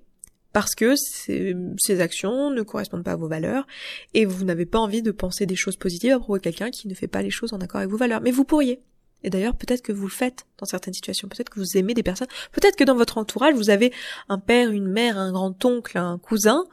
parce 0.52 0.74
que 0.74 0.94
ces 0.96 2.00
actions 2.00 2.50
ne 2.50 2.62
correspondent 2.62 3.04
pas 3.04 3.12
à 3.12 3.16
vos 3.16 3.28
valeurs 3.28 3.66
et 4.14 4.24
vous 4.24 4.44
n'avez 4.44 4.64
pas 4.64 4.78
envie 4.78 5.02
de 5.02 5.10
penser 5.10 5.44
des 5.44 5.54
choses 5.54 5.76
positives 5.76 6.12
à 6.12 6.18
propos 6.18 6.38
de 6.38 6.42
quelqu'un 6.42 6.70
qui 6.70 6.88
ne 6.88 6.94
fait 6.94 7.08
pas 7.08 7.20
les 7.20 7.28
choses 7.28 7.52
en 7.52 7.58
accord 7.58 7.80
avec 7.80 7.90
vos 7.90 7.98
valeurs. 7.98 8.22
Mais 8.22 8.30
vous 8.30 8.44
pourriez. 8.44 8.80
Et 9.22 9.30
d'ailleurs, 9.30 9.56
peut-être 9.56 9.82
que 9.82 9.92
vous 9.92 10.06
le 10.06 10.12
faites 10.12 10.46
dans 10.58 10.66
certaines 10.66 10.94
situations. 10.94 11.28
Peut-être 11.28 11.50
que 11.50 11.58
vous 11.58 11.76
aimez 11.76 11.94
des 11.94 12.02
personnes. 12.02 12.28
Peut-être 12.52 12.76
que 12.76 12.84
dans 12.84 12.94
votre 12.94 13.18
entourage, 13.18 13.54
vous 13.54 13.70
avez 13.70 13.92
un 14.28 14.38
père, 14.38 14.70
une 14.70 14.86
mère, 14.86 15.18
un 15.18 15.32
grand-oncle, 15.32 15.98
un 15.98 16.18
cousin 16.18 16.64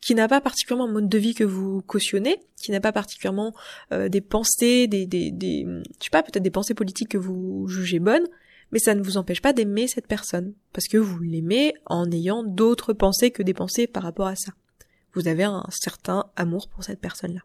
qui 0.00 0.14
n'a 0.14 0.28
pas 0.28 0.40
particulièrement 0.40 0.88
un 0.88 0.92
mode 0.92 1.08
de 1.08 1.18
vie 1.18 1.34
que 1.34 1.44
vous 1.44 1.82
cautionnez, 1.82 2.38
qui 2.56 2.70
n'a 2.70 2.80
pas 2.80 2.92
particulièrement 2.92 3.54
euh, 3.92 4.08
des 4.08 4.20
pensées, 4.20 4.86
des, 4.86 5.06
des, 5.06 5.30
des, 5.30 5.66
je 5.66 6.04
sais 6.04 6.10
pas, 6.10 6.22
peut-être 6.22 6.42
des 6.42 6.50
pensées 6.50 6.74
politiques 6.74 7.10
que 7.10 7.18
vous 7.18 7.66
jugez 7.66 7.98
bonnes, 7.98 8.26
mais 8.72 8.78
ça 8.78 8.94
ne 8.94 9.02
vous 9.02 9.16
empêche 9.16 9.42
pas 9.42 9.52
d'aimer 9.52 9.88
cette 9.88 10.06
personne 10.06 10.54
parce 10.72 10.88
que 10.88 10.98
vous 10.98 11.18
l'aimez 11.20 11.74
en 11.86 12.10
ayant 12.10 12.42
d'autres 12.42 12.92
pensées 12.92 13.30
que 13.30 13.42
des 13.42 13.54
pensées 13.54 13.86
par 13.86 14.02
rapport 14.02 14.26
à 14.26 14.36
ça. 14.36 14.52
Vous 15.14 15.28
avez 15.28 15.44
un 15.44 15.64
certain 15.70 16.26
amour 16.36 16.68
pour 16.68 16.84
cette 16.84 17.00
personne-là. 17.00 17.40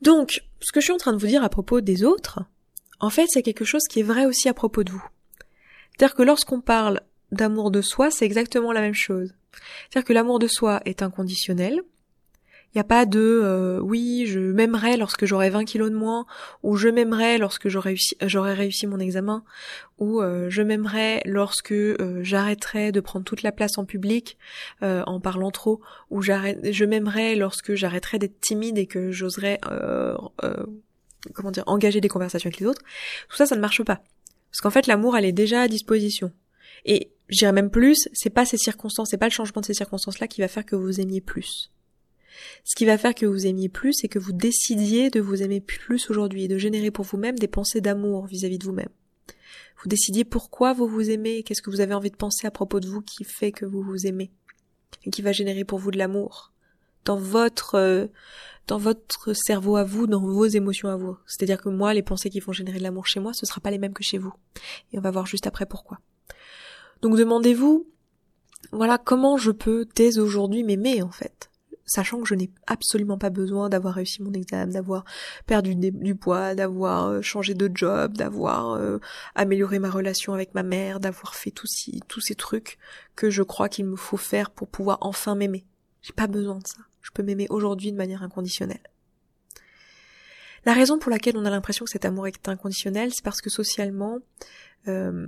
Donc, 0.00 0.42
ce 0.60 0.72
que 0.72 0.80
je 0.80 0.86
suis 0.86 0.92
en 0.92 0.98
train 0.98 1.12
de 1.12 1.18
vous 1.18 1.26
dire 1.26 1.42
à 1.42 1.48
propos 1.48 1.80
des 1.80 2.04
autres, 2.04 2.40
en 3.00 3.10
fait, 3.10 3.26
c'est 3.28 3.42
quelque 3.42 3.64
chose 3.64 3.82
qui 3.88 4.00
est 4.00 4.04
vrai 4.04 4.26
aussi 4.26 4.48
à 4.48 4.54
propos 4.54 4.84
de 4.84 4.90
vous. 4.90 5.04
C'est-à-dire 5.92 6.14
que 6.14 6.22
lorsqu'on 6.22 6.60
parle 6.60 7.00
d'amour 7.32 7.70
de 7.70 7.82
soi, 7.82 8.10
c'est 8.10 8.24
exactement 8.24 8.72
la 8.72 8.80
même 8.80 8.94
chose. 8.94 9.34
C'est-à-dire 9.90 10.06
que 10.06 10.12
l'amour 10.12 10.38
de 10.38 10.46
soi 10.46 10.80
est 10.84 11.02
inconditionnel, 11.02 11.80
il 12.74 12.78
n'y 12.78 12.80
a 12.80 12.84
pas 12.84 13.06
de 13.06 13.18
euh, 13.18 13.80
oui, 13.80 14.26
je 14.26 14.38
m'aimerais 14.38 14.98
lorsque 14.98 15.24
j'aurai 15.24 15.48
20 15.48 15.64
kilos 15.64 15.90
de 15.90 15.96
moins, 15.96 16.26
ou 16.62 16.76
je 16.76 16.88
m'aimerais 16.88 17.38
lorsque 17.38 17.68
j'aurai 17.68 17.96
réussi, 18.54 18.86
mon 18.86 18.98
examen, 18.98 19.42
ou 19.98 20.20
euh, 20.20 20.50
je 20.50 20.60
m'aimerais 20.60 21.22
lorsque 21.24 21.72
euh, 21.72 22.20
j'arrêterai 22.22 22.92
de 22.92 23.00
prendre 23.00 23.24
toute 23.24 23.42
la 23.42 23.52
place 23.52 23.78
en 23.78 23.86
public 23.86 24.36
en 24.82 25.18
parlant 25.18 25.50
trop, 25.50 25.80
ou 26.10 26.20
je 26.20 26.84
m'aimerais 26.84 27.36
lorsque 27.36 27.74
j'arrêterai 27.74 28.18
d'être 28.18 28.38
timide 28.40 28.76
et 28.76 28.86
que 28.86 29.10
j'oserais 29.10 29.58
comment 31.34 31.50
dire 31.50 31.64
engager 31.66 32.00
des 32.00 32.08
conversations 32.08 32.48
avec 32.48 32.60
les 32.60 32.66
autres. 32.66 32.82
Tout 33.30 33.36
ça, 33.36 33.46
ça 33.46 33.56
ne 33.56 33.60
marche 33.60 33.82
pas, 33.82 34.02
parce 34.50 34.60
qu'en 34.60 34.70
fait, 34.70 34.86
l'amour, 34.86 35.16
elle 35.16 35.24
est 35.24 35.32
déjà 35.32 35.62
à 35.62 35.68
disposition. 35.68 36.32
Et 36.84 37.10
j'irais 37.30 37.52
même 37.52 37.70
plus, 37.70 38.08
c'est 38.12 38.30
pas 38.30 38.44
ces 38.44 38.58
circonstances, 38.58 39.08
c'est 39.10 39.18
pas 39.18 39.26
le 39.26 39.32
changement 39.32 39.62
de 39.62 39.66
ces 39.66 39.74
circonstances-là 39.74 40.28
qui 40.28 40.42
va 40.42 40.48
faire 40.48 40.66
que 40.66 40.76
vous 40.76 41.00
aimiez 41.00 41.22
plus. 41.22 41.70
Ce 42.64 42.74
qui 42.76 42.84
va 42.84 42.98
faire 42.98 43.14
que 43.14 43.26
vous 43.26 43.46
aimiez 43.46 43.68
plus, 43.68 43.94
c'est 43.94 44.08
que 44.08 44.18
vous 44.18 44.32
décidiez 44.32 45.10
de 45.10 45.20
vous 45.20 45.42
aimer 45.42 45.60
plus 45.60 46.10
aujourd'hui 46.10 46.44
et 46.44 46.48
de 46.48 46.58
générer 46.58 46.90
pour 46.90 47.04
vous-même 47.04 47.38
des 47.38 47.48
pensées 47.48 47.80
d'amour 47.80 48.26
vis-à-vis 48.26 48.58
de 48.58 48.64
vous-même. 48.64 48.88
Vous 49.82 49.88
décidiez 49.88 50.24
pourquoi 50.24 50.72
vous 50.72 50.88
vous 50.88 51.10
aimez, 51.10 51.42
qu'est-ce 51.42 51.62
que 51.62 51.70
vous 51.70 51.80
avez 51.80 51.94
envie 51.94 52.10
de 52.10 52.16
penser 52.16 52.46
à 52.46 52.50
propos 52.50 52.80
de 52.80 52.88
vous 52.88 53.00
qui 53.00 53.24
fait 53.24 53.52
que 53.52 53.64
vous 53.64 53.82
vous 53.82 54.06
aimez 54.06 54.30
et 55.04 55.10
qui 55.10 55.22
va 55.22 55.32
générer 55.32 55.64
pour 55.64 55.78
vous 55.78 55.90
de 55.90 55.98
l'amour 55.98 56.52
dans 57.04 57.16
votre 57.16 57.76
euh, 57.76 58.06
dans 58.66 58.78
votre 58.78 59.32
cerveau 59.32 59.76
à 59.76 59.84
vous, 59.84 60.06
dans 60.06 60.20
vos 60.20 60.44
émotions 60.44 60.90
à 60.90 60.96
vous. 60.96 61.16
C'est-à-dire 61.26 61.60
que 61.60 61.70
moi, 61.70 61.94
les 61.94 62.02
pensées 62.02 62.28
qui 62.28 62.40
vont 62.40 62.52
générer 62.52 62.78
de 62.78 62.82
l'amour 62.82 63.06
chez 63.06 63.18
moi, 63.18 63.32
ce 63.32 63.46
sera 63.46 63.62
pas 63.62 63.70
les 63.70 63.78
mêmes 63.78 63.94
que 63.94 64.04
chez 64.04 64.18
vous. 64.18 64.34
Et 64.92 64.98
on 64.98 65.00
va 65.00 65.10
voir 65.10 65.24
juste 65.24 65.46
après 65.46 65.64
pourquoi. 65.64 66.00
Donc 67.00 67.16
demandez-vous, 67.16 67.86
voilà, 68.72 68.98
comment 68.98 69.38
je 69.38 69.52
peux 69.52 69.86
dès 69.94 70.18
aujourd'hui 70.18 70.64
m'aimer 70.64 71.02
en 71.02 71.10
fait? 71.10 71.47
Sachant 71.88 72.20
que 72.20 72.28
je 72.28 72.34
n'ai 72.34 72.50
absolument 72.66 73.18
pas 73.18 73.30
besoin 73.30 73.68
d'avoir 73.68 73.94
réussi 73.94 74.22
mon 74.22 74.32
examen, 74.32 74.72
d'avoir 74.72 75.04
perdu 75.46 75.74
du 75.74 76.14
poids, 76.14 76.54
d'avoir 76.54 77.06
euh, 77.06 77.22
changé 77.22 77.54
de 77.54 77.70
job, 77.74 78.16
d'avoir 78.16 78.72
euh, 78.72 78.98
amélioré 79.34 79.78
ma 79.78 79.90
relation 79.90 80.34
avec 80.34 80.54
ma 80.54 80.62
mère, 80.62 81.00
d'avoir 81.00 81.34
fait 81.34 81.50
tous, 81.50 81.90
ces 82.20 82.34
trucs 82.34 82.78
que 83.16 83.30
je 83.30 83.42
crois 83.42 83.68
qu'il 83.68 83.86
me 83.86 83.96
faut 83.96 84.16
faire 84.16 84.50
pour 84.50 84.68
pouvoir 84.68 84.98
enfin 85.00 85.34
m'aimer. 85.34 85.64
J'ai 86.02 86.12
pas 86.12 86.26
besoin 86.26 86.58
de 86.58 86.66
ça. 86.66 86.78
Je 87.00 87.10
peux 87.10 87.22
m'aimer 87.22 87.46
aujourd'hui 87.48 87.90
de 87.90 87.96
manière 87.96 88.22
inconditionnelle. 88.22 88.82
La 90.64 90.74
raison 90.74 90.98
pour 90.98 91.10
laquelle 91.10 91.36
on 91.36 91.46
a 91.46 91.50
l'impression 91.50 91.86
que 91.86 91.90
cet 91.90 92.04
amour 92.04 92.26
est 92.26 92.48
inconditionnel, 92.48 93.14
c'est 93.14 93.24
parce 93.24 93.40
que 93.40 93.48
socialement, 93.48 94.18
euh, 94.88 95.26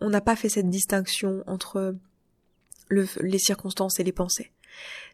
on 0.00 0.10
n'a 0.10 0.20
pas 0.20 0.36
fait 0.36 0.50
cette 0.50 0.68
distinction 0.68 1.42
entre 1.46 1.96
les 2.90 3.38
circonstances 3.38 3.98
et 3.98 4.04
les 4.04 4.12
pensées. 4.12 4.52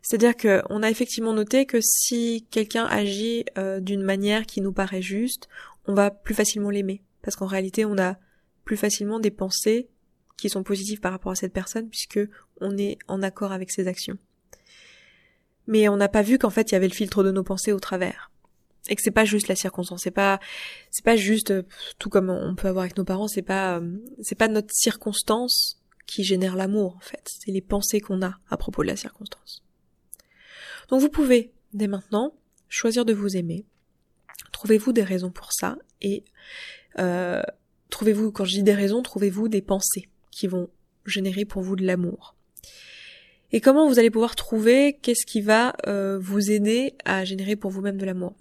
C'est-à-dire 0.02 0.36
qu'on 0.36 0.82
a 0.82 0.90
effectivement 0.90 1.32
noté 1.32 1.66
que 1.66 1.80
si 1.80 2.46
quelqu'un 2.50 2.86
agit 2.86 3.44
euh, 3.56 3.80
d'une 3.80 4.02
manière 4.02 4.46
qui 4.46 4.60
nous 4.60 4.72
paraît 4.72 5.02
juste, 5.02 5.48
on 5.86 5.94
va 5.94 6.10
plus 6.10 6.34
facilement 6.34 6.70
l'aimer. 6.70 7.02
Parce 7.22 7.36
qu'en 7.36 7.46
réalité, 7.46 7.84
on 7.84 7.98
a 7.98 8.16
plus 8.64 8.76
facilement 8.76 9.20
des 9.20 9.30
pensées 9.30 9.88
qui 10.36 10.48
sont 10.48 10.62
positives 10.62 11.00
par 11.00 11.12
rapport 11.12 11.32
à 11.32 11.36
cette 11.36 11.52
personne 11.52 11.88
puisque 11.88 12.20
on 12.60 12.76
est 12.76 12.98
en 13.08 13.22
accord 13.22 13.52
avec 13.52 13.70
ses 13.70 13.86
actions. 13.86 14.18
Mais 15.66 15.88
on 15.88 15.96
n'a 15.96 16.08
pas 16.08 16.22
vu 16.22 16.38
qu'en 16.38 16.50
fait 16.50 16.70
il 16.70 16.74
y 16.74 16.76
avait 16.76 16.88
le 16.88 16.94
filtre 16.94 17.22
de 17.22 17.30
nos 17.30 17.44
pensées 17.44 17.72
au 17.72 17.80
travers. 17.80 18.30
Et 18.88 18.96
que 18.96 19.02
c'est 19.02 19.12
pas 19.12 19.24
juste 19.24 19.46
la 19.46 19.54
circonstance, 19.54 20.02
c'est 20.02 20.10
pas 20.10 20.40
c'est 20.90 21.04
pas 21.04 21.14
juste 21.14 21.54
tout 22.00 22.08
comme 22.08 22.30
on 22.30 22.56
peut 22.56 22.66
avoir 22.66 22.82
avec 22.82 22.96
nos 22.96 23.04
parents, 23.04 23.28
c'est 23.28 23.42
pas 23.42 23.78
euh, 23.78 23.96
c'est 24.20 24.34
pas 24.34 24.48
notre 24.48 24.74
circonstance 24.74 25.80
qui 26.06 26.24
génère 26.24 26.56
l'amour 26.56 26.96
en 26.96 27.00
fait, 27.00 27.26
c'est 27.26 27.52
les 27.52 27.60
pensées 27.60 28.00
qu'on 28.00 28.22
a 28.22 28.38
à 28.50 28.56
propos 28.56 28.82
de 28.82 28.88
la 28.88 28.96
circonstance. 28.96 29.64
Donc 30.88 31.00
vous 31.00 31.08
pouvez, 31.08 31.52
dès 31.72 31.86
maintenant, 31.86 32.34
choisir 32.68 33.04
de 33.04 33.12
vous 33.12 33.36
aimer. 33.36 33.64
Trouvez-vous 34.52 34.92
des 34.92 35.02
raisons 35.02 35.30
pour 35.30 35.52
ça 35.52 35.76
et 36.00 36.24
euh, 36.98 37.42
trouvez-vous, 37.90 38.32
quand 38.32 38.44
je 38.44 38.56
dis 38.56 38.62
des 38.62 38.74
raisons, 38.74 39.02
trouvez-vous 39.02 39.48
des 39.48 39.62
pensées 39.62 40.08
qui 40.30 40.46
vont 40.46 40.68
générer 41.06 41.44
pour 41.44 41.62
vous 41.62 41.76
de 41.76 41.84
l'amour. 41.84 42.34
Et 43.52 43.60
comment 43.60 43.86
vous 43.86 43.98
allez 43.98 44.10
pouvoir 44.10 44.34
trouver 44.34 44.98
qu'est-ce 45.02 45.26
qui 45.26 45.42
va 45.42 45.74
euh, 45.86 46.18
vous 46.18 46.50
aider 46.50 46.94
à 47.04 47.24
générer 47.24 47.54
pour 47.54 47.70
vous-même 47.70 47.98
de 47.98 48.06
l'amour? 48.06 48.34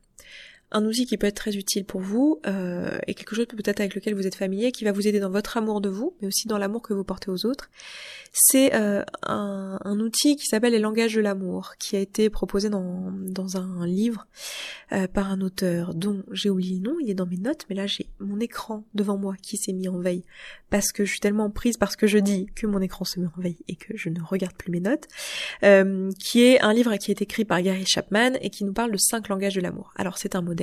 Un 0.71 0.85
outil 0.85 1.05
qui 1.05 1.17
peut 1.17 1.27
être 1.27 1.35
très 1.35 1.57
utile 1.57 1.83
pour 1.83 1.99
vous 1.99 2.39
euh, 2.47 2.97
et 3.07 3.13
quelque 3.13 3.35
chose 3.35 3.45
peut-être 3.45 3.81
avec 3.81 3.93
lequel 3.93 4.15
vous 4.15 4.25
êtes 4.25 4.35
familier, 4.35 4.71
qui 4.71 4.85
va 4.85 4.91
vous 4.91 5.07
aider 5.07 5.19
dans 5.19 5.29
votre 5.29 5.57
amour 5.57 5.81
de 5.81 5.89
vous, 5.89 6.15
mais 6.21 6.27
aussi 6.27 6.47
dans 6.47 6.57
l'amour 6.57 6.81
que 6.81 6.93
vous 6.93 7.03
portez 7.03 7.29
aux 7.29 7.45
autres. 7.45 7.69
C'est 8.31 8.73
euh, 8.73 9.03
un, 9.23 9.99
outil 9.99 10.37
qui 10.37 10.45
s'appelle 10.45 10.71
les 10.71 10.79
langages 10.79 11.13
de 11.13 11.21
l'amour, 11.21 11.73
qui 11.77 11.97
a 11.97 11.99
été 11.99 12.29
proposé 12.29 12.69
dans, 12.69 13.11
dans 13.11 13.57
un 13.57 13.85
livre 13.85 14.25
euh, 14.93 15.07
par 15.07 15.29
un 15.29 15.41
auteur 15.41 15.93
dont 15.93 16.23
j'ai 16.31 16.49
oublié 16.49 16.79
le 16.79 16.89
nom, 16.89 16.97
il 17.01 17.09
est 17.09 17.15
dans 17.15 17.25
mes 17.25 17.37
notes, 17.37 17.65
mais 17.69 17.75
là 17.75 17.87
j'ai 17.87 18.07
mon 18.19 18.39
écran 18.39 18.85
devant 18.93 19.17
moi 19.17 19.35
qui 19.41 19.57
s'est 19.57 19.73
mis 19.73 19.89
en 19.89 19.99
veille 19.99 20.23
parce 20.69 20.93
que 20.93 21.03
je 21.03 21.11
suis 21.11 21.19
tellement 21.19 21.49
prise 21.49 21.75
parce 21.75 21.97
que 21.97 22.07
je 22.07 22.17
dis 22.17 22.47
que 22.55 22.65
mon 22.65 22.79
écran 22.79 23.03
se 23.03 23.19
met 23.19 23.27
en 23.27 23.41
veille 23.41 23.57
et 23.67 23.75
que 23.75 23.97
je 23.97 24.07
ne 24.07 24.21
regarde 24.21 24.55
plus 24.55 24.71
mes 24.71 24.79
notes, 24.79 25.07
qui 26.17 26.43
est 26.43 26.61
un 26.61 26.73
livre 26.73 26.95
qui 26.95 27.11
est 27.11 27.21
écrit 27.21 27.43
par 27.43 27.61
Gary 27.61 27.85
Chapman 27.85 28.31
et 28.41 28.49
qui 28.49 28.63
nous 28.63 28.73
parle 28.73 28.91
de 28.91 28.97
cinq 28.97 29.27
langages 29.27 29.55
de 29.55 29.61
l'amour. 29.61 29.91
Alors 29.97 30.17
c'est 30.17 30.35
un 30.35 30.41
modèle 30.41 30.60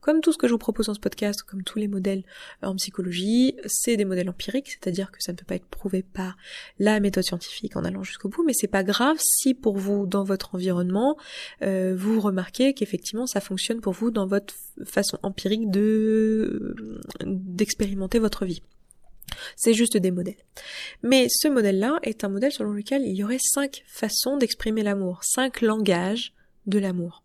comme 0.00 0.20
tout 0.20 0.32
ce 0.32 0.38
que 0.38 0.46
je 0.46 0.52
vous 0.52 0.58
propose 0.58 0.86
dans 0.86 0.94
ce 0.94 1.00
podcast, 1.00 1.42
comme 1.42 1.62
tous 1.62 1.78
les 1.78 1.88
modèles 1.88 2.22
euh, 2.62 2.68
en 2.68 2.76
psychologie, 2.76 3.56
c'est 3.66 3.96
des 3.96 4.04
modèles 4.04 4.28
empiriques, 4.28 4.70
c'est-à-dire 4.70 5.10
que 5.10 5.22
ça 5.22 5.32
ne 5.32 5.36
peut 5.36 5.44
pas 5.44 5.56
être 5.56 5.66
prouvé 5.66 6.02
par 6.02 6.36
la 6.78 7.00
méthode 7.00 7.24
scientifique 7.24 7.76
en 7.76 7.84
allant 7.84 8.02
jusqu'au 8.02 8.28
bout, 8.28 8.44
mais 8.44 8.52
c'est 8.54 8.68
pas 8.68 8.84
grave 8.84 9.18
si 9.20 9.54
pour 9.54 9.76
vous, 9.76 10.06
dans 10.06 10.24
votre 10.24 10.54
environnement, 10.54 11.16
euh, 11.62 11.94
vous 11.96 12.20
remarquez 12.20 12.74
qu'effectivement 12.74 13.26
ça 13.26 13.40
fonctionne 13.40 13.80
pour 13.80 13.92
vous 13.92 14.10
dans 14.10 14.26
votre 14.26 14.54
façon 14.84 15.18
empirique 15.22 15.70
de 15.70 16.74
d'expérimenter 17.24 18.18
votre 18.18 18.44
vie. 18.44 18.62
C'est 19.56 19.74
juste 19.74 19.96
des 19.96 20.10
modèles. 20.10 20.42
Mais 21.02 21.26
ce 21.28 21.48
modèle-là 21.48 21.98
est 22.02 22.24
un 22.24 22.28
modèle 22.28 22.52
selon 22.52 22.72
lequel 22.72 23.02
il 23.02 23.14
y 23.14 23.24
aurait 23.24 23.38
cinq 23.40 23.84
façons 23.86 24.36
d'exprimer 24.36 24.82
l'amour, 24.82 25.20
cinq 25.22 25.60
langages 25.60 26.32
de 26.66 26.78
l'amour. 26.78 27.22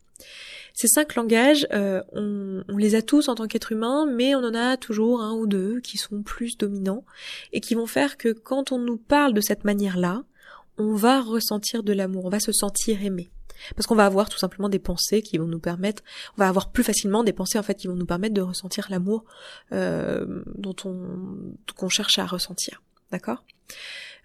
Ces 0.76 0.90
cinq 0.90 1.16
langages, 1.16 1.66
euh, 1.72 2.04
on, 2.12 2.78
les 2.78 2.96
a 2.96 3.02
tous 3.02 3.30
en 3.30 3.36
tant 3.36 3.48
qu'être 3.48 3.72
humain, 3.72 4.06
mais 4.06 4.36
on 4.36 4.40
en 4.40 4.54
a 4.54 4.76
toujours 4.76 5.22
un 5.22 5.32
ou 5.32 5.48
deux 5.48 5.80
qui 5.80 5.98
sont 5.98 6.22
plus 6.22 6.58
dominants 6.58 7.06
et 7.54 7.62
qui 7.62 7.76
vont 7.76 7.86
faire 7.86 8.18
que 8.18 8.34
quand 8.34 8.74
on 8.74 8.78
nous 8.78 8.98
parle 8.98 9.34
de 9.34 9.40
cette 9.40 9.64
manière-là, 9.64 10.24
on 10.78 10.94
va 10.94 11.22
ressentir 11.22 11.82
de 11.82 11.94
l'amour, 11.94 12.26
on 12.26 12.30
va 12.30 12.42
se 12.42 12.52
sentir 12.52 13.02
aimé. 13.06 13.30
Parce 13.78 13.88
qu'on 13.88 13.96
va 13.96 14.06
avoir 14.06 14.28
tout 14.28 14.38
simplement 14.38 14.68
des 14.68 14.80
pensées 14.80 15.22
qui 15.22 15.38
vont 15.38 15.48
nous 15.48 15.62
permettre, 15.62 16.04
on 16.38 16.42
va 16.42 16.50
avoir 16.50 16.70
plus 16.72 16.84
facilement 16.84 17.24
des 17.24 17.32
pensées 17.32 17.58
en 17.58 17.64
fait 17.64 17.76
qui 17.76 17.88
vont 17.88 17.96
nous 17.96 18.06
permettre 18.06 18.34
de 18.34 18.42
ressentir 18.42 18.88
l'amour 18.90 19.24
euh, 19.72 20.44
dont 20.56 20.76
on 20.84 21.56
qu'on 21.78 21.88
cherche 21.88 22.20
à 22.20 22.26
ressentir, 22.26 22.84
d'accord? 23.14 23.46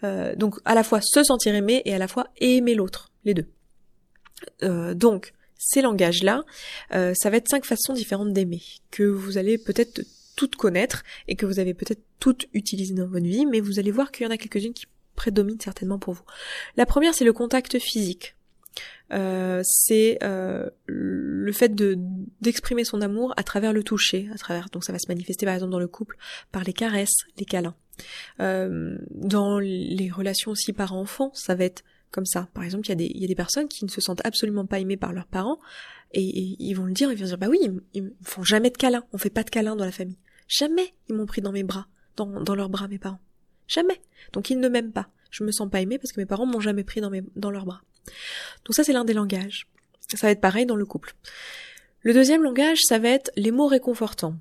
Euh, 0.02 0.34
Donc 0.34 0.56
à 0.64 0.74
la 0.74 0.82
fois 0.82 1.00
se 1.00 1.22
sentir 1.22 1.54
aimé 1.54 1.80
et 1.84 1.94
à 1.94 1.98
la 1.98 2.08
fois 2.08 2.26
aimer 2.40 2.74
l'autre, 2.74 3.12
les 3.24 3.34
deux. 3.34 3.46
Donc 4.94 5.32
ces 5.62 5.82
langages-là, 5.82 6.42
euh, 6.94 7.12
ça 7.14 7.28
va 7.28 7.36
être 7.36 7.48
cinq 7.48 7.66
façons 7.66 7.92
différentes 7.92 8.32
d'aimer 8.32 8.62
que 8.90 9.02
vous 9.02 9.36
allez 9.36 9.58
peut-être 9.58 10.00
toutes 10.34 10.56
connaître 10.56 11.04
et 11.28 11.36
que 11.36 11.44
vous 11.44 11.58
avez 11.58 11.74
peut-être 11.74 12.00
toutes 12.18 12.46
utilisées 12.54 12.94
dans 12.94 13.06
votre 13.06 13.26
vie, 13.26 13.44
mais 13.44 13.60
vous 13.60 13.78
allez 13.78 13.90
voir 13.90 14.10
qu'il 14.10 14.24
y 14.24 14.26
en 14.26 14.32
a 14.32 14.38
quelques-unes 14.38 14.72
qui 14.72 14.86
prédominent 15.16 15.60
certainement 15.60 15.98
pour 15.98 16.14
vous. 16.14 16.22
La 16.78 16.86
première, 16.86 17.14
c'est 17.14 17.26
le 17.26 17.34
contact 17.34 17.78
physique. 17.78 18.36
Euh, 19.12 19.60
c'est 19.64 20.18
euh, 20.22 20.70
le 20.86 21.52
fait 21.52 21.74
de 21.74 21.98
d'exprimer 22.40 22.84
son 22.84 23.02
amour 23.02 23.34
à 23.36 23.42
travers 23.42 23.72
le 23.72 23.82
toucher, 23.82 24.28
à 24.32 24.38
travers 24.38 24.70
donc 24.70 24.84
ça 24.84 24.92
va 24.92 25.00
se 25.00 25.08
manifester 25.08 25.44
par 25.44 25.54
exemple 25.54 25.72
dans 25.72 25.80
le 25.80 25.88
couple 25.88 26.16
par 26.52 26.62
les 26.62 26.72
caresses, 26.72 27.26
les 27.36 27.44
câlins. 27.44 27.74
Euh, 28.38 28.96
dans 29.10 29.58
les 29.58 30.10
relations 30.10 30.52
aussi 30.52 30.72
parents-enfants, 30.72 31.32
ça 31.34 31.54
va 31.54 31.64
être 31.64 31.82
comme 32.10 32.26
ça. 32.26 32.48
Par 32.54 32.64
exemple, 32.64 32.86
il 32.86 32.90
y 32.90 32.92
a 32.92 32.96
des 32.96 33.10
il 33.14 33.20
y 33.20 33.24
a 33.24 33.28
des 33.28 33.34
personnes 33.34 33.68
qui 33.68 33.84
ne 33.84 33.90
se 33.90 34.00
sentent 34.00 34.24
absolument 34.24 34.66
pas 34.66 34.80
aimées 34.80 34.96
par 34.96 35.12
leurs 35.12 35.26
parents 35.26 35.58
et, 36.12 36.56
ils 36.58 36.74
vont 36.74 36.86
le 36.86 36.92
dire, 36.92 37.12
ils 37.12 37.18
vont 37.18 37.24
dire 37.24 37.38
bah 37.38 37.48
oui, 37.48 37.58
ils, 37.62 37.80
ils 37.94 38.12
font 38.22 38.42
jamais 38.42 38.70
de 38.70 38.76
câlins, 38.76 39.04
on 39.12 39.18
fait 39.18 39.30
pas 39.30 39.44
de 39.44 39.50
câlins 39.50 39.76
dans 39.76 39.84
la 39.84 39.92
famille. 39.92 40.18
Jamais 40.48 40.94
ils 41.08 41.14
m'ont 41.14 41.26
pris 41.26 41.40
dans 41.40 41.52
mes 41.52 41.62
bras, 41.62 41.86
dans, 42.16 42.26
dans 42.42 42.54
leurs 42.54 42.68
bras 42.68 42.88
mes 42.88 42.98
parents. 42.98 43.20
Jamais. 43.68 44.00
Donc 44.32 44.50
ils 44.50 44.58
ne 44.58 44.68
m'aiment 44.68 44.92
pas. 44.92 45.08
Je 45.30 45.44
me 45.44 45.52
sens 45.52 45.70
pas 45.70 45.80
aimée 45.80 45.98
parce 45.98 46.12
que 46.12 46.20
mes 46.20 46.26
parents 46.26 46.46
m'ont 46.46 46.60
jamais 46.60 46.82
pris 46.82 47.00
dans 47.00 47.10
mes 47.10 47.22
dans 47.36 47.50
leurs 47.50 47.66
bras. 47.66 47.82
Donc 48.64 48.74
ça 48.74 48.82
c'est 48.82 48.92
l'un 48.92 49.04
des 49.04 49.14
langages. 49.14 49.68
Ça 50.08 50.26
va 50.26 50.32
être 50.32 50.40
pareil 50.40 50.66
dans 50.66 50.76
le 50.76 50.84
couple. 50.84 51.14
Le 52.02 52.14
deuxième 52.14 52.42
langage, 52.42 52.78
ça 52.82 52.98
va 52.98 53.10
être 53.10 53.30
les 53.36 53.50
mots 53.50 53.66
réconfortants. 53.66 54.34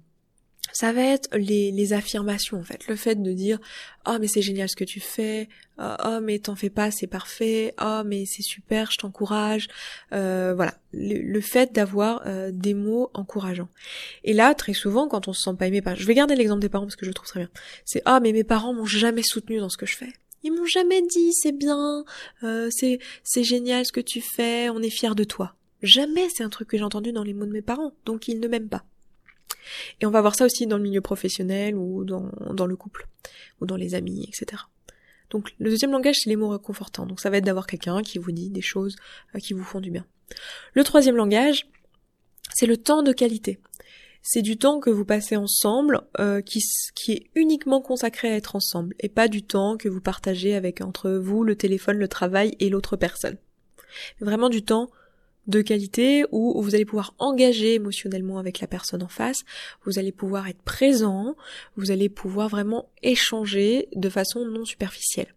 Ça 0.73 0.93
va 0.93 1.01
être 1.01 1.29
les, 1.35 1.71
les 1.71 1.93
affirmations 1.93 2.59
en 2.59 2.63
fait, 2.63 2.87
le 2.87 2.95
fait 2.95 3.21
de 3.21 3.33
dire 3.33 3.59
oh 4.07 4.17
mais 4.19 4.27
c'est 4.27 4.41
génial 4.41 4.69
ce 4.69 4.75
que 4.75 4.83
tu 4.83 4.99
fais, 4.99 5.49
oh, 5.79 6.19
mais 6.21 6.39
t'en 6.39 6.55
fais 6.55 6.69
pas 6.69 6.91
c'est 6.91 7.07
parfait, 7.07 7.73
oh 7.81 8.01
mais 8.05 8.25
c'est 8.25 8.41
super 8.41 8.91
je 8.91 8.97
t'encourage, 8.97 9.67
euh, 10.13 10.53
voilà. 10.55 10.73
Le, 10.91 11.39
fait 11.39 11.71
d'avoir 11.71 12.23
euh, 12.25 12.49
des 12.51 12.73
mots 12.73 13.11
encourageants. 13.13 13.69
Et 14.23 14.33
là 14.33 14.53
très 14.55 14.73
souvent 14.73 15.07
quand 15.07 15.27
on 15.27 15.33
se 15.33 15.41
sent 15.41 15.55
pas 15.57 15.67
aimé 15.67 15.81
par, 15.81 15.95
je 15.95 16.05
vais 16.05 16.15
garder 16.15 16.35
l'exemple 16.35 16.61
des 16.61 16.69
parents 16.69 16.85
parce 16.85 16.95
que 16.95 17.05
je 17.05 17.11
le 17.11 17.13
trouve 17.13 17.27
très 17.27 17.41
bien, 17.41 17.49
c'est 17.85 18.01
oh 18.07 18.19
mais 18.21 18.31
mes 18.31 18.43
parents 18.43 18.73
m'ont 18.73 18.85
jamais 18.85 19.23
soutenu 19.23 19.59
dans 19.59 19.69
ce 19.69 19.77
que 19.77 19.85
je 19.85 19.95
fais, 19.95 20.13
ils 20.43 20.51
m'ont 20.51 20.65
jamais 20.65 21.01
dit 21.01 21.33
c'est 21.33 21.51
bien, 21.51 22.05
euh, 22.43 22.69
c'est 22.71 22.99
c'est 23.23 23.43
génial 23.43 23.85
ce 23.85 23.91
que 23.91 24.01
tu 24.01 24.21
fais, 24.21 24.69
on 24.69 24.81
est 24.81 24.89
fiers 24.89 25.15
de 25.15 25.23
toi. 25.23 25.55
Jamais 25.81 26.27
c'est 26.29 26.43
un 26.43 26.49
truc 26.49 26.67
que 26.67 26.77
j'ai 26.77 26.83
entendu 26.83 27.11
dans 27.11 27.23
les 27.23 27.33
mots 27.33 27.45
de 27.45 27.51
mes 27.51 27.61
parents, 27.61 27.93
donc 28.05 28.27
ils 28.27 28.39
ne 28.39 28.47
m'aiment 28.47 28.69
pas. 28.69 28.83
Et 30.01 30.05
on 30.05 30.11
va 30.11 30.21
voir 30.21 30.35
ça 30.35 30.45
aussi 30.45 30.67
dans 30.67 30.77
le 30.77 30.83
milieu 30.83 31.01
professionnel 31.01 31.75
ou 31.75 32.03
dans, 32.03 32.29
dans 32.53 32.65
le 32.65 32.75
couple, 32.75 33.07
ou 33.61 33.65
dans 33.65 33.75
les 33.75 33.95
amis, 33.95 34.25
etc. 34.27 34.63
Donc 35.29 35.53
le 35.59 35.69
deuxième 35.69 35.91
langage, 35.91 36.17
c'est 36.23 36.29
les 36.29 36.35
mots 36.35 36.49
réconfortants. 36.49 37.05
Donc 37.05 37.19
ça 37.19 37.29
va 37.29 37.37
être 37.37 37.45
d'avoir 37.45 37.67
quelqu'un 37.67 38.01
qui 38.01 38.17
vous 38.17 38.31
dit 38.31 38.49
des 38.49 38.61
choses 38.61 38.95
euh, 39.35 39.39
qui 39.39 39.53
vous 39.53 39.63
font 39.63 39.79
du 39.79 39.91
bien. 39.91 40.05
Le 40.73 40.83
troisième 40.83 41.15
langage, 41.15 41.67
c'est 42.53 42.65
le 42.65 42.77
temps 42.77 43.03
de 43.03 43.11
qualité 43.11 43.59
c'est 44.21 44.41
du 44.41 44.57
temps 44.57 44.79
que 44.79 44.89
vous 44.89 45.05
passez 45.05 45.35
ensemble 45.35 46.01
euh, 46.19 46.41
qui, 46.41 46.61
qui 46.95 47.13
est 47.13 47.29
uniquement 47.35 47.81
consacré 47.81 48.31
à 48.31 48.35
être 48.35 48.55
ensemble 48.55 48.95
et 48.99 49.09
pas 49.09 49.27
du 49.27 49.43
temps 49.43 49.77
que 49.77 49.89
vous 49.89 50.01
partagez 50.01 50.55
avec 50.55 50.81
entre 50.81 51.11
vous 51.11 51.43
le 51.43 51.55
téléphone, 51.55 51.97
le 51.97 52.07
travail 52.07 52.55
et 52.59 52.69
l'autre 52.69 52.97
personne. 52.97 53.37
Vraiment 54.19 54.49
du 54.49 54.63
temps 54.63 54.89
de 55.49 55.61
qualité 55.61 56.25
où 56.31 56.61
vous 56.61 56.75
allez 56.75 56.85
pouvoir 56.85 57.13
engager 57.17 57.73
émotionnellement 57.73 58.37
avec 58.37 58.61
la 58.61 58.67
personne 58.67 59.03
en 59.03 59.07
face, 59.07 59.43
vous 59.83 59.99
allez 59.99 60.11
pouvoir 60.11 60.47
être 60.47 60.61
présent, 60.61 61.35
vous 61.75 61.91
allez 61.91 62.07
pouvoir 62.07 62.49
vraiment 62.49 62.87
échanger 63.01 63.89
de 63.95 64.09
façon 64.09 64.45
non 64.45 64.63
superficielle. 64.63 65.33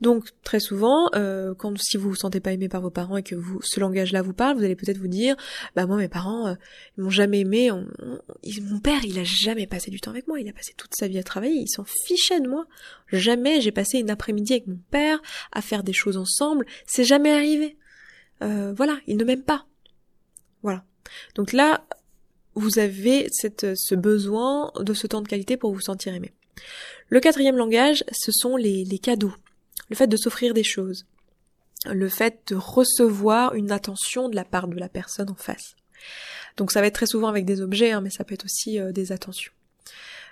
Donc 0.00 0.30
très 0.42 0.60
souvent, 0.60 1.08
euh, 1.14 1.54
quand 1.54 1.76
si 1.78 1.96
vous 1.96 2.10
vous 2.10 2.16
sentez 2.16 2.40
pas 2.40 2.52
aimé 2.52 2.68
par 2.68 2.80
vos 2.80 2.90
parents 2.90 3.16
et 3.16 3.22
que 3.22 3.34
vous 3.34 3.60
ce 3.62 3.78
langage-là 3.80 4.22
vous 4.22 4.32
parle, 4.32 4.56
vous 4.56 4.64
allez 4.64 4.76
peut-être 4.76 4.98
vous 4.98 5.08
dire, 5.08 5.36
bah 5.76 5.86
moi 5.86 5.96
mes 5.96 6.08
parents 6.08 6.48
euh, 6.48 6.54
ils 6.96 7.04
m'ont 7.04 7.10
jamais 7.10 7.40
aimé, 7.40 7.70
mon 7.70 8.80
père 8.80 9.04
il 9.04 9.18
a 9.18 9.24
jamais 9.24 9.66
passé 9.66 9.90
du 9.90 10.00
temps 10.00 10.10
avec 10.10 10.26
moi, 10.26 10.40
il 10.40 10.48
a 10.48 10.52
passé 10.52 10.74
toute 10.76 10.94
sa 10.94 11.06
vie 11.06 11.18
à 11.18 11.22
travailler, 11.22 11.60
il 11.60 11.68
s'en 11.68 11.84
fichait 11.84 12.40
de 12.40 12.48
moi. 12.48 12.66
Jamais 13.12 13.60
j'ai 13.60 13.72
passé 13.72 13.98
une 13.98 14.10
après-midi 14.10 14.54
avec 14.54 14.66
mon 14.66 14.78
père 14.90 15.20
à 15.52 15.62
faire 15.62 15.84
des 15.84 15.92
choses 15.92 16.16
ensemble, 16.16 16.66
c'est 16.86 17.04
jamais 17.04 17.32
arrivé. 17.32 17.76
Euh, 18.42 18.72
voilà, 18.76 18.98
il 19.06 19.16
ne 19.16 19.24
m'aime 19.24 19.42
pas. 19.42 19.66
Voilà. 20.62 20.84
Donc 21.34 21.52
là, 21.52 21.84
vous 22.54 22.78
avez 22.78 23.28
cette, 23.30 23.66
ce 23.76 23.94
besoin 23.94 24.72
de 24.78 24.94
ce 24.94 25.06
temps 25.06 25.22
de 25.22 25.28
qualité 25.28 25.56
pour 25.56 25.72
vous 25.72 25.80
sentir 25.80 26.14
aimé. 26.14 26.32
Le 27.08 27.20
quatrième 27.20 27.56
langage, 27.56 28.04
ce 28.12 28.32
sont 28.32 28.56
les, 28.56 28.86
cadeaux 28.98 29.34
le 29.90 29.96
fait 29.96 30.06
de 30.06 30.16
s'offrir 30.16 30.54
des 30.54 30.64
choses, 30.64 31.06
le 31.84 32.08
fait 32.08 32.40
de 32.48 32.56
recevoir 32.56 33.54
une 33.54 33.70
attention 33.70 34.30
de 34.30 34.36
la 34.36 34.44
part 34.44 34.66
de 34.66 34.76
la 34.76 34.88
personne 34.88 35.28
en 35.28 35.34
face. 35.34 35.76
Donc 36.56 36.72
ça 36.72 36.80
va 36.80 36.86
être 36.86 36.94
très 36.94 37.06
souvent 37.06 37.28
avec 37.28 37.44
des 37.44 37.60
objets, 37.60 37.92
hein, 37.92 38.00
mais 38.00 38.10
ça 38.10 38.24
peut 38.24 38.34
être 38.34 38.46
aussi 38.46 38.78
euh, 38.78 38.92
des 38.92 39.12
attentions. 39.12 39.52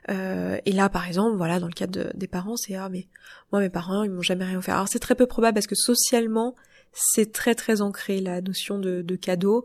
Euh, 0.08 0.58
et 0.64 0.72
là, 0.72 0.88
par 0.88 1.06
exemple, 1.06 1.36
voilà, 1.36 1.60
dans 1.60 1.66
le 1.66 1.72
cadre 1.72 2.10
des 2.14 2.26
parents, 2.26 2.56
c'est 2.56 2.74
ah 2.74 2.88
mais 2.88 3.06
moi 3.52 3.60
mes 3.60 3.68
parents 3.68 4.02
ils 4.04 4.10
m'ont 4.10 4.22
jamais 4.22 4.44
rien 4.44 4.58
offert. 4.58 4.74
Alors 4.74 4.88
c'est 4.88 4.98
très 4.98 5.14
peu 5.14 5.26
probable 5.26 5.54
parce 5.54 5.66
que 5.66 5.74
socialement 5.74 6.56
c'est 6.92 7.32
très 7.32 7.54
très 7.54 7.80
ancré 7.80 8.20
la 8.20 8.40
notion 8.40 8.78
de, 8.78 9.02
de 9.02 9.16
cadeau. 9.16 9.64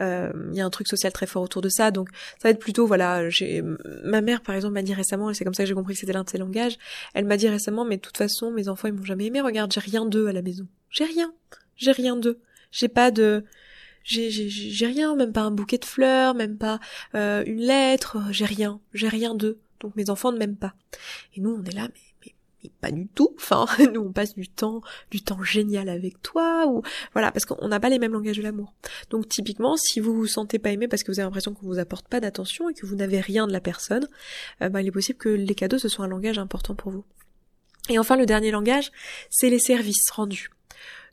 Euh, 0.00 0.30
il 0.52 0.56
y 0.56 0.60
a 0.60 0.66
un 0.66 0.70
truc 0.70 0.88
social 0.88 1.12
très 1.12 1.26
fort 1.26 1.42
autour 1.42 1.62
de 1.62 1.68
ça, 1.68 1.90
donc 1.90 2.10
ça 2.40 2.48
va 2.48 2.50
être 2.50 2.58
plutôt 2.58 2.86
voilà. 2.86 3.28
J'ai 3.30 3.62
ma 4.04 4.20
mère 4.20 4.42
par 4.42 4.54
exemple 4.54 4.74
m'a 4.74 4.82
dit 4.82 4.94
récemment, 4.94 5.30
et 5.30 5.34
c'est 5.34 5.44
comme 5.44 5.54
ça 5.54 5.62
que 5.62 5.68
j'ai 5.68 5.74
compris 5.74 5.94
que 5.94 6.00
c'était 6.00 6.12
l'un 6.12 6.24
de 6.24 6.30
ses 6.30 6.38
langages. 6.38 6.78
Elle 7.14 7.24
m'a 7.24 7.36
dit 7.36 7.48
récemment, 7.48 7.84
mais 7.84 7.96
de 7.96 8.02
toute 8.02 8.16
façon 8.16 8.50
mes 8.50 8.68
enfants 8.68 8.88
ils 8.88 8.94
m'ont 8.94 9.04
jamais 9.04 9.26
aimé. 9.26 9.40
Regarde, 9.40 9.72
j'ai 9.72 9.80
rien 9.80 10.04
d'eux 10.04 10.28
à 10.28 10.32
la 10.32 10.42
maison. 10.42 10.66
J'ai 10.90 11.04
rien, 11.04 11.32
j'ai 11.76 11.92
rien 11.92 12.16
d'eux. 12.16 12.38
J'ai 12.70 12.88
pas 12.88 13.10
de 13.10 13.44
j'ai 14.04 14.30
j'ai 14.30 14.86
rien, 14.86 15.16
même 15.16 15.32
pas 15.32 15.42
un 15.42 15.50
bouquet 15.50 15.78
de 15.78 15.84
fleurs, 15.84 16.34
même 16.34 16.58
pas 16.58 16.78
euh, 17.14 17.42
une 17.46 17.60
lettre. 17.60 18.18
J'ai 18.30 18.44
rien, 18.44 18.80
j'ai 18.92 19.08
rien 19.08 19.34
d'eux. 19.34 19.58
Donc 19.80 19.96
mes 19.96 20.10
enfants 20.10 20.32
ne 20.32 20.38
m'aiment 20.38 20.56
pas. 20.56 20.74
Et 21.34 21.40
nous 21.40 21.50
on 21.50 21.64
est 21.64 21.74
là, 21.74 21.88
mais 21.88 22.00
pas 22.80 22.90
du 22.90 23.06
tout. 23.08 23.34
Enfin, 23.36 23.66
nous 23.92 24.00
on 24.00 24.12
passe 24.12 24.34
du 24.34 24.48
temps, 24.48 24.80
du 25.10 25.22
temps 25.22 25.42
génial 25.42 25.88
avec 25.88 26.20
toi 26.22 26.66
ou 26.66 26.82
voilà 27.12 27.32
parce 27.32 27.44
qu'on 27.44 27.68
n'a 27.68 27.80
pas 27.80 27.88
les 27.88 27.98
mêmes 27.98 28.12
langages 28.12 28.36
de 28.36 28.42
l'amour. 28.42 28.72
Donc 29.10 29.28
typiquement, 29.28 29.76
si 29.76 30.00
vous 30.00 30.14
vous 30.14 30.26
sentez 30.26 30.58
pas 30.58 30.70
aimé 30.70 30.88
parce 30.88 31.02
que 31.02 31.12
vous 31.12 31.18
avez 31.18 31.26
l'impression 31.26 31.54
qu'on 31.54 31.66
vous 31.66 31.78
apporte 31.78 32.08
pas 32.08 32.20
d'attention 32.20 32.68
et 32.68 32.74
que 32.74 32.86
vous 32.86 32.96
n'avez 32.96 33.20
rien 33.20 33.46
de 33.46 33.52
la 33.52 33.60
personne, 33.60 34.06
euh, 34.62 34.68
bah, 34.68 34.82
il 34.82 34.88
est 34.88 34.92
possible 34.92 35.18
que 35.18 35.28
les 35.28 35.54
cadeaux 35.54 35.78
ce 35.78 35.88
soit 35.88 36.04
un 36.04 36.08
langage 36.08 36.38
important 36.38 36.74
pour 36.74 36.92
vous. 36.92 37.04
Et 37.88 37.98
enfin, 37.98 38.16
le 38.16 38.26
dernier 38.26 38.50
langage, 38.50 38.90
c'est 39.30 39.50
les 39.50 39.60
services 39.60 40.10
rendus. 40.10 40.50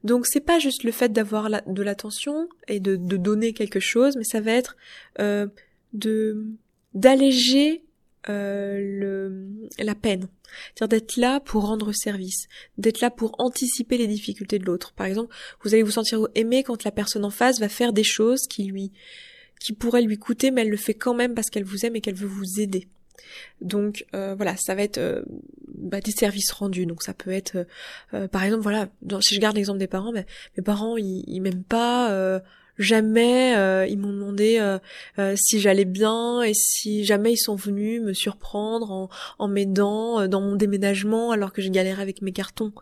Donc 0.03 0.25
c'est 0.27 0.41
pas 0.41 0.59
juste 0.59 0.83
le 0.83 0.91
fait 0.91 1.13
d'avoir 1.13 1.49
de 1.49 1.83
l'attention 1.83 2.49
et 2.67 2.79
de, 2.79 2.95
donner 2.95 3.53
quelque 3.53 3.79
chose, 3.79 4.17
mais 4.17 4.25
ça 4.25 4.41
va 4.41 4.51
être 4.51 4.75
euh, 5.19 5.47
de 5.93 6.45
d'alléger 6.93 7.82
euh, 8.29 8.77
le, 8.79 9.47
la 9.79 9.95
peine. 9.95 10.27
C'est-à-dire 10.75 10.99
d'être 10.99 11.17
là 11.17 11.39
pour 11.39 11.65
rendre 11.65 11.91
service, 11.91 12.47
d'être 12.77 13.01
là 13.01 13.09
pour 13.09 13.35
anticiper 13.39 13.97
les 13.97 14.07
difficultés 14.07 14.59
de 14.59 14.65
l'autre. 14.65 14.93
Par 14.93 15.07
exemple, 15.07 15.35
vous 15.61 15.73
allez 15.73 15.83
vous 15.83 15.91
sentir 15.91 16.27
aimé 16.35 16.63
quand 16.63 16.83
la 16.83 16.91
personne 16.91 17.25
en 17.25 17.29
face 17.29 17.59
va 17.59 17.69
faire 17.69 17.91
des 17.91 18.03
choses 18.03 18.47
qui 18.47 18.65
lui, 18.65 18.91
qui 19.59 19.73
pourraient 19.73 20.01
lui 20.01 20.17
coûter, 20.17 20.51
mais 20.51 20.61
elle 20.61 20.69
le 20.69 20.77
fait 20.77 20.93
quand 20.93 21.13
même 21.13 21.33
parce 21.33 21.49
qu'elle 21.49 21.65
vous 21.65 21.85
aime 21.85 21.95
et 21.95 22.01
qu'elle 22.01 22.15
veut 22.15 22.27
vous 22.27 22.59
aider. 22.59 22.87
Donc 23.61 24.05
euh, 24.13 24.35
voilà, 24.35 24.55
ça 24.57 24.75
va 24.75 24.83
être 24.83 24.99
euh, 24.99 25.23
bah, 25.67 25.99
des 26.01 26.11
services 26.11 26.51
rendus. 26.51 26.85
Donc 26.85 27.03
ça 27.03 27.13
peut 27.13 27.31
être, 27.31 27.65
par 28.31 28.43
exemple, 28.43 28.63
voilà, 28.63 28.89
si 29.21 29.35
je 29.35 29.39
garde 29.39 29.55
l'exemple 29.55 29.79
des 29.79 29.87
parents, 29.87 30.11
mes 30.11 30.63
parents 30.63 30.97
ils, 30.97 31.23
ils 31.27 31.41
m'aiment 31.41 31.63
pas 31.63 32.41
jamais 32.77 33.55
euh, 33.55 33.85
ils 33.87 33.97
m'ont 33.97 34.11
demandé 34.11 34.57
euh, 34.59 34.79
euh, 35.19 35.35
si 35.37 35.59
j'allais 35.59 35.85
bien 35.85 36.41
et 36.41 36.53
si 36.53 37.05
jamais 37.05 37.33
ils 37.33 37.37
sont 37.37 37.55
venus 37.55 38.01
me 38.01 38.13
surprendre 38.13 38.91
en, 38.91 39.09
en 39.39 39.47
m'aidant 39.47 40.27
dans 40.27 40.41
mon 40.41 40.55
déménagement 40.55 41.31
alors 41.31 41.53
que 41.53 41.61
je 41.61 41.69
galérais 41.69 42.01
avec 42.01 42.21
mes 42.21 42.31
cartons. 42.31 42.73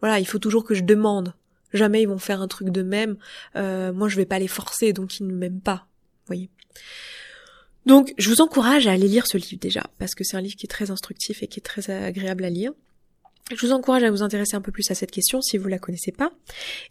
Voilà, 0.00 0.20
il 0.20 0.26
faut 0.26 0.38
toujours 0.38 0.64
que 0.64 0.74
je 0.74 0.82
demande. 0.82 1.34
Jamais 1.72 2.02
ils 2.02 2.08
vont 2.08 2.18
faire 2.18 2.40
un 2.40 2.48
truc 2.48 2.70
de 2.70 2.82
même. 2.82 3.16
moi, 3.54 4.08
je 4.08 4.16
vais 4.16 4.26
pas 4.26 4.38
les 4.38 4.48
forcer, 4.48 4.92
donc 4.92 5.18
ils 5.18 5.26
ne 5.26 5.34
m'aiment 5.34 5.60
pas. 5.60 5.86
Voyez. 6.26 6.50
Donc, 7.84 8.14
je 8.16 8.30
vous 8.30 8.40
encourage 8.40 8.86
à 8.86 8.92
aller 8.92 9.08
lire 9.08 9.26
ce 9.26 9.36
livre 9.36 9.58
déjà, 9.60 9.82
parce 9.98 10.14
que 10.14 10.24
c'est 10.24 10.36
un 10.36 10.40
livre 10.40 10.56
qui 10.56 10.66
est 10.66 10.68
très 10.68 10.90
instructif 10.90 11.42
et 11.42 11.48
qui 11.48 11.60
est 11.60 11.62
très 11.62 11.90
agréable 11.90 12.44
à 12.44 12.50
lire. 12.50 12.72
Je 13.50 13.66
vous 13.66 13.72
encourage 13.72 14.02
à 14.02 14.10
vous 14.10 14.22
intéresser 14.22 14.56
un 14.56 14.62
peu 14.62 14.72
plus 14.72 14.90
à 14.90 14.94
cette 14.94 15.10
question 15.10 15.42
si 15.42 15.58
vous 15.58 15.68
la 15.68 15.78
connaissez 15.78 16.12
pas, 16.12 16.30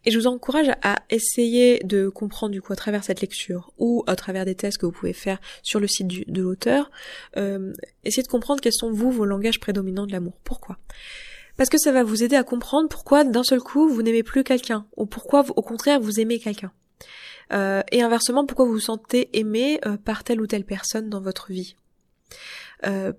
et 0.05 0.11
je 0.11 0.19
vous 0.19 0.27
encourage 0.27 0.69
à 0.83 0.97
essayer 1.09 1.79
de 1.83 2.09
comprendre 2.09 2.51
du 2.51 2.61
coup 2.61 2.73
à 2.73 2.75
travers 2.75 3.03
cette 3.03 3.21
lecture 3.21 3.73
ou 3.79 4.03
à 4.05 4.15
travers 4.15 4.45
des 4.45 4.53
tests 4.53 4.77
que 4.77 4.85
vous 4.85 4.91
pouvez 4.91 5.13
faire 5.13 5.39
sur 5.63 5.79
le 5.79 5.87
site 5.87 6.07
de 6.07 6.41
l'auteur, 6.41 6.91
euh, 7.37 7.73
essayez 8.03 8.21
de 8.21 8.27
comprendre 8.27 8.61
quels 8.61 8.73
sont 8.73 8.91
vous 8.91 9.11
vos 9.11 9.25
langages 9.25 9.59
prédominants 9.59 10.05
de 10.05 10.11
l'amour. 10.11 10.33
Pourquoi? 10.43 10.77
Parce 11.57 11.69
que 11.69 11.77
ça 11.77 11.91
va 11.91 12.03
vous 12.03 12.23
aider 12.23 12.35
à 12.35 12.43
comprendre 12.43 12.87
pourquoi 12.89 13.23
d'un 13.23 13.43
seul 13.43 13.59
coup 13.59 13.89
vous 13.89 14.01
n'aimez 14.01 14.23
plus 14.23 14.43
quelqu'un 14.43 14.85
ou 14.95 15.05
pourquoi 15.05 15.45
au 15.55 15.61
contraire 15.61 15.99
vous 15.99 16.19
aimez 16.19 16.39
quelqu'un. 16.39 16.71
Euh, 17.51 17.83
et 17.91 18.01
inversement, 18.01 18.45
pourquoi 18.45 18.65
vous 18.65 18.73
vous 18.73 18.79
sentez 18.79 19.29
aimé 19.37 19.79
euh, 19.85 19.97
par 19.97 20.23
telle 20.23 20.41
ou 20.41 20.47
telle 20.47 20.65
personne 20.65 21.09
dans 21.09 21.21
votre 21.21 21.51
vie. 21.51 21.75
Euh, 22.85 23.13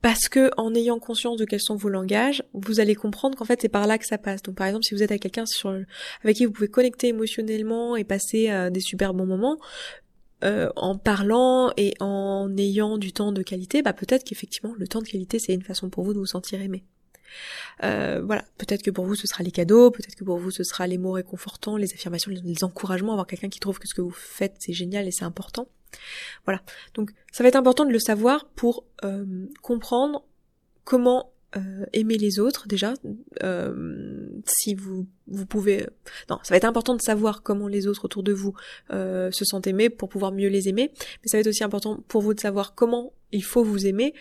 parce 0.00 0.28
que 0.28 0.50
en 0.56 0.74
ayant 0.74 0.98
conscience 0.98 1.38
de 1.38 1.44
quels 1.44 1.60
sont 1.60 1.76
vos 1.76 1.88
langages, 1.88 2.42
vous 2.52 2.80
allez 2.80 2.94
comprendre 2.94 3.36
qu'en 3.36 3.44
fait 3.44 3.60
c'est 3.60 3.68
par 3.68 3.86
là 3.86 3.98
que 3.98 4.06
ça 4.06 4.18
passe. 4.18 4.42
Donc 4.42 4.54
par 4.54 4.66
exemple, 4.66 4.84
si 4.84 4.94
vous 4.94 5.02
êtes 5.02 5.10
avec 5.10 5.22
quelqu'un 5.22 5.46
sur 5.46 5.76
avec 6.22 6.36
qui 6.36 6.46
vous 6.46 6.52
pouvez 6.52 6.68
connecter 6.68 7.08
émotionnellement 7.08 7.96
et 7.96 8.04
passer 8.04 8.50
euh, 8.50 8.70
des 8.70 8.80
super 8.80 9.12
bons 9.12 9.26
moments, 9.26 9.58
euh, 10.44 10.68
en 10.76 10.96
parlant 10.96 11.72
et 11.76 11.94
en 11.98 12.56
ayant 12.56 12.96
du 12.96 13.12
temps 13.12 13.32
de 13.32 13.42
qualité, 13.42 13.82
bah 13.82 13.92
peut-être 13.92 14.22
qu'effectivement 14.22 14.72
le 14.78 14.86
temps 14.86 15.02
de 15.02 15.08
qualité 15.08 15.40
c'est 15.40 15.52
une 15.52 15.62
façon 15.62 15.90
pour 15.90 16.04
vous 16.04 16.14
de 16.14 16.18
vous 16.18 16.26
sentir 16.26 16.60
aimé. 16.60 16.84
Euh, 17.82 18.22
voilà, 18.24 18.44
peut-être 18.56 18.82
que 18.82 18.90
pour 18.90 19.04
vous 19.04 19.16
ce 19.16 19.26
sera 19.26 19.42
les 19.42 19.50
cadeaux, 19.50 19.90
peut-être 19.90 20.14
que 20.14 20.24
pour 20.24 20.38
vous 20.38 20.52
ce 20.52 20.62
sera 20.62 20.86
les 20.86 20.96
mots 20.96 21.12
réconfortants, 21.12 21.76
les 21.76 21.92
affirmations, 21.92 22.30
les 22.30 22.64
encouragements, 22.64 23.12
avoir 23.12 23.26
quelqu'un 23.26 23.48
qui 23.48 23.58
trouve 23.58 23.80
que 23.80 23.88
ce 23.88 23.94
que 23.94 24.00
vous 24.00 24.10
faites 24.10 24.54
c'est 24.60 24.72
génial 24.72 25.08
et 25.08 25.10
c'est 25.10 25.24
important. 25.24 25.68
Voilà. 26.44 26.62
Donc 26.94 27.10
ça 27.32 27.42
va 27.42 27.48
être 27.48 27.56
important 27.56 27.84
de 27.84 27.92
le 27.92 27.98
savoir 27.98 28.46
pour 28.56 28.84
euh, 29.04 29.46
comprendre 29.62 30.24
comment 30.84 31.32
euh, 31.56 31.84
aimer 31.92 32.16
les 32.16 32.38
autres 32.38 32.68
déjà. 32.68 32.94
Euh, 33.42 34.28
si 34.44 34.74
vous 34.74 35.06
vous 35.26 35.46
pouvez, 35.46 35.86
non, 36.30 36.38
ça 36.42 36.54
va 36.54 36.56
être 36.56 36.64
important 36.64 36.94
de 36.94 37.02
savoir 37.02 37.42
comment 37.42 37.68
les 37.68 37.86
autres 37.86 38.04
autour 38.04 38.22
de 38.22 38.32
vous 38.32 38.54
se 38.90 39.44
sentent 39.44 39.66
aimés 39.66 39.90
pour 39.90 40.08
pouvoir 40.08 40.32
mieux 40.32 40.48
les 40.48 40.68
aimer. 40.68 40.90
Mais 40.96 41.28
ça 41.28 41.36
va 41.36 41.40
être 41.40 41.48
aussi 41.48 41.64
important 41.64 42.02
pour 42.08 42.22
vous 42.22 42.34
de 42.34 42.40
savoir 42.40 42.74
comment 42.74 43.12
il 43.30 43.44
faut 43.44 43.62
vous 43.62 43.86
aimer 43.86 44.14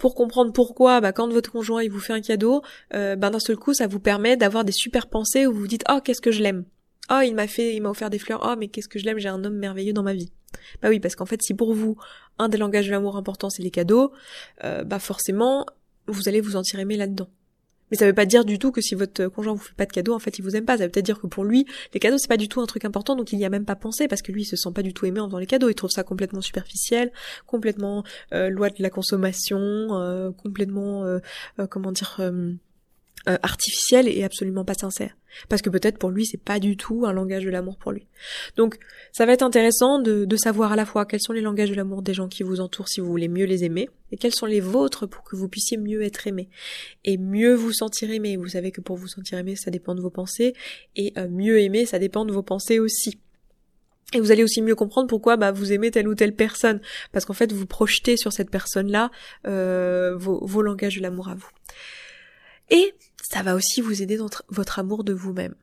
pour 0.00 0.16
comprendre 0.16 0.52
pourquoi 0.52 1.00
bah, 1.00 1.12
quand 1.12 1.28
votre 1.28 1.52
conjoint 1.52 1.84
il 1.84 1.90
vous 1.92 2.00
fait 2.00 2.12
un 2.12 2.20
cadeau 2.20 2.62
ben 2.90 3.16
d'un 3.16 3.38
seul 3.38 3.56
coup 3.56 3.74
ça 3.74 3.86
vous 3.86 4.00
permet 4.00 4.36
d'avoir 4.36 4.64
des 4.64 4.72
super 4.72 5.06
pensées 5.06 5.46
où 5.46 5.52
vous 5.52 5.60
vous 5.60 5.68
dites 5.68 5.84
oh 5.88 6.00
qu'est-ce 6.02 6.20
que 6.20 6.32
je 6.32 6.42
l'aime? 6.42 6.64
Oh 7.10 7.20
il 7.24 7.34
m'a 7.34 7.46
fait 7.46 7.74
il 7.74 7.80
m'a 7.80 7.90
offert 7.90 8.10
des 8.10 8.18
fleurs 8.18 8.40
oh 8.44 8.54
mais 8.58 8.68
qu'est-ce 8.68 8.88
que 8.88 8.98
je 8.98 9.04
l'aime 9.04 9.18
j'ai 9.18 9.28
un 9.28 9.44
homme 9.44 9.56
merveilleux 9.56 9.92
dans 9.92 10.02
ma 10.02 10.14
vie 10.14 10.32
bah 10.82 10.88
oui, 10.88 11.00
parce 11.00 11.14
qu'en 11.14 11.26
fait, 11.26 11.42
si 11.42 11.54
pour 11.54 11.74
vous, 11.74 11.96
un 12.38 12.48
des 12.48 12.58
langages 12.58 12.86
de 12.86 12.90
l'amour 12.90 13.16
important, 13.16 13.50
c'est 13.50 13.62
les 13.62 13.70
cadeaux, 13.70 14.12
euh, 14.64 14.84
bah 14.84 14.98
forcément, 14.98 15.66
vous 16.06 16.28
allez 16.28 16.40
vous 16.40 16.52
sentir 16.52 16.80
aimé 16.80 16.96
là-dedans. 16.96 17.28
Mais 17.90 17.96
ça 17.96 18.06
veut 18.06 18.14
pas 18.14 18.26
dire 18.26 18.44
du 18.44 18.58
tout 18.58 18.70
que 18.70 18.80
si 18.80 18.94
votre 18.94 19.26
conjoint 19.26 19.52
vous 19.52 19.60
fait 19.60 19.74
pas 19.74 19.86
de 19.86 19.92
cadeaux, 19.92 20.14
en 20.14 20.20
fait, 20.20 20.38
il 20.38 20.42
vous 20.42 20.54
aime 20.54 20.64
pas. 20.64 20.78
Ça 20.78 20.84
veut 20.84 20.90
peut-être 20.90 21.04
dire 21.04 21.20
que 21.20 21.26
pour 21.26 21.44
lui, 21.44 21.66
les 21.92 21.98
cadeaux, 21.98 22.18
c'est 22.18 22.28
pas 22.28 22.36
du 22.36 22.48
tout 22.48 22.60
un 22.60 22.66
truc 22.66 22.84
important, 22.84 23.16
donc 23.16 23.32
il 23.32 23.38
n'y 23.38 23.44
a 23.44 23.50
même 23.50 23.64
pas 23.64 23.74
pensé, 23.74 24.06
parce 24.06 24.22
que 24.22 24.30
lui, 24.30 24.42
il 24.42 24.46
se 24.46 24.56
sent 24.56 24.70
pas 24.72 24.82
du 24.82 24.94
tout 24.94 25.06
aimé 25.06 25.18
en 25.20 25.26
faisant 25.26 25.38
les 25.38 25.46
cadeaux. 25.46 25.68
Il 25.68 25.74
trouve 25.74 25.90
ça 25.90 26.04
complètement 26.04 26.40
superficiel, 26.40 27.12
complètement 27.46 28.04
euh, 28.32 28.48
loi 28.48 28.70
de 28.70 28.80
la 28.80 28.90
consommation, 28.90 29.58
euh, 29.58 30.30
complètement, 30.30 31.04
euh, 31.04 31.18
comment 31.68 31.90
dire, 31.90 32.20
euh, 33.28 33.36
artificiel 33.42 34.08
et 34.08 34.24
absolument 34.24 34.64
pas 34.64 34.72
sincère. 34.72 35.14
Parce 35.50 35.60
que 35.60 35.68
peut-être 35.68 35.98
pour 35.98 36.10
lui, 36.10 36.24
c'est 36.24 36.42
pas 36.42 36.58
du 36.58 36.78
tout 36.78 37.04
un 37.04 37.12
langage 37.12 37.44
de 37.44 37.50
l'amour 37.50 37.76
pour 37.76 37.92
lui. 37.92 38.06
Donc, 38.56 38.78
ça 39.12 39.26
va 39.26 39.32
être 39.32 39.42
intéressant 39.42 39.98
de, 39.98 40.26
savoir 40.36 40.72
à 40.72 40.76
la 40.76 40.86
fois 40.86 41.04
quels 41.04 41.20
sont 41.20 41.34
les 41.34 41.42
langages 41.42 41.68
de 41.68 41.74
l'amour 41.74 42.00
des 42.00 42.14
gens 42.14 42.28
qui 42.28 42.42
vous 42.42 42.60
entourent 42.60 42.88
si 42.88 43.00
vous 43.00 43.10
voulez 43.10 43.28
mieux 43.28 43.44
les 43.44 43.62
aimer, 43.64 43.90
et 44.10 44.16
quels 44.16 44.34
sont 44.34 44.46
les 44.46 44.60
vôtres 44.60 45.06
pour 45.06 45.22
que 45.22 45.36
vous 45.36 45.48
puissiez 45.48 45.76
mieux 45.76 46.02
être 46.02 46.26
aimé. 46.26 46.48
Et 47.04 47.18
mieux 47.18 47.54
vous 47.54 47.72
sentir 47.72 48.10
aimé. 48.10 48.36
Vous 48.36 48.48
savez 48.48 48.72
que 48.72 48.80
pour 48.80 48.96
vous 48.96 49.06
sentir 49.06 49.38
aimé, 49.38 49.54
ça 49.54 49.70
dépend 49.70 49.94
de 49.94 50.00
vos 50.00 50.10
pensées, 50.10 50.54
et 50.96 51.12
euh, 51.18 51.28
mieux 51.28 51.60
aimer, 51.60 51.84
ça 51.84 51.98
dépend 51.98 52.24
de 52.24 52.32
vos 52.32 52.42
pensées 52.42 52.78
aussi. 52.78 53.20
Et 54.14 54.20
vous 54.20 54.32
allez 54.32 54.42
aussi 54.42 54.62
mieux 54.62 54.74
comprendre 54.74 55.08
pourquoi 55.08 55.36
bah, 55.36 55.52
vous 55.52 55.72
aimez 55.72 55.90
telle 55.90 56.08
ou 56.08 56.14
telle 56.14 56.34
personne, 56.34 56.80
parce 57.12 57.26
qu'en 57.26 57.34
fait 57.34 57.52
vous 57.52 57.66
projetez 57.66 58.16
sur 58.16 58.32
cette 58.32 58.50
personne-là 58.50 59.10
euh, 59.46 60.16
vos 60.16 60.62
langages 60.62 60.96
de 60.96 61.02
l'amour 61.02 61.28
à 61.28 61.34
vous. 61.34 61.50
Et 62.70 62.94
ça 63.30 63.42
va 63.42 63.54
aussi 63.54 63.80
vous 63.80 64.02
aider 64.02 64.16
dans 64.16 64.28
votre 64.48 64.78
amour 64.78 65.04
de 65.04 65.12
vous-même. 65.12 65.54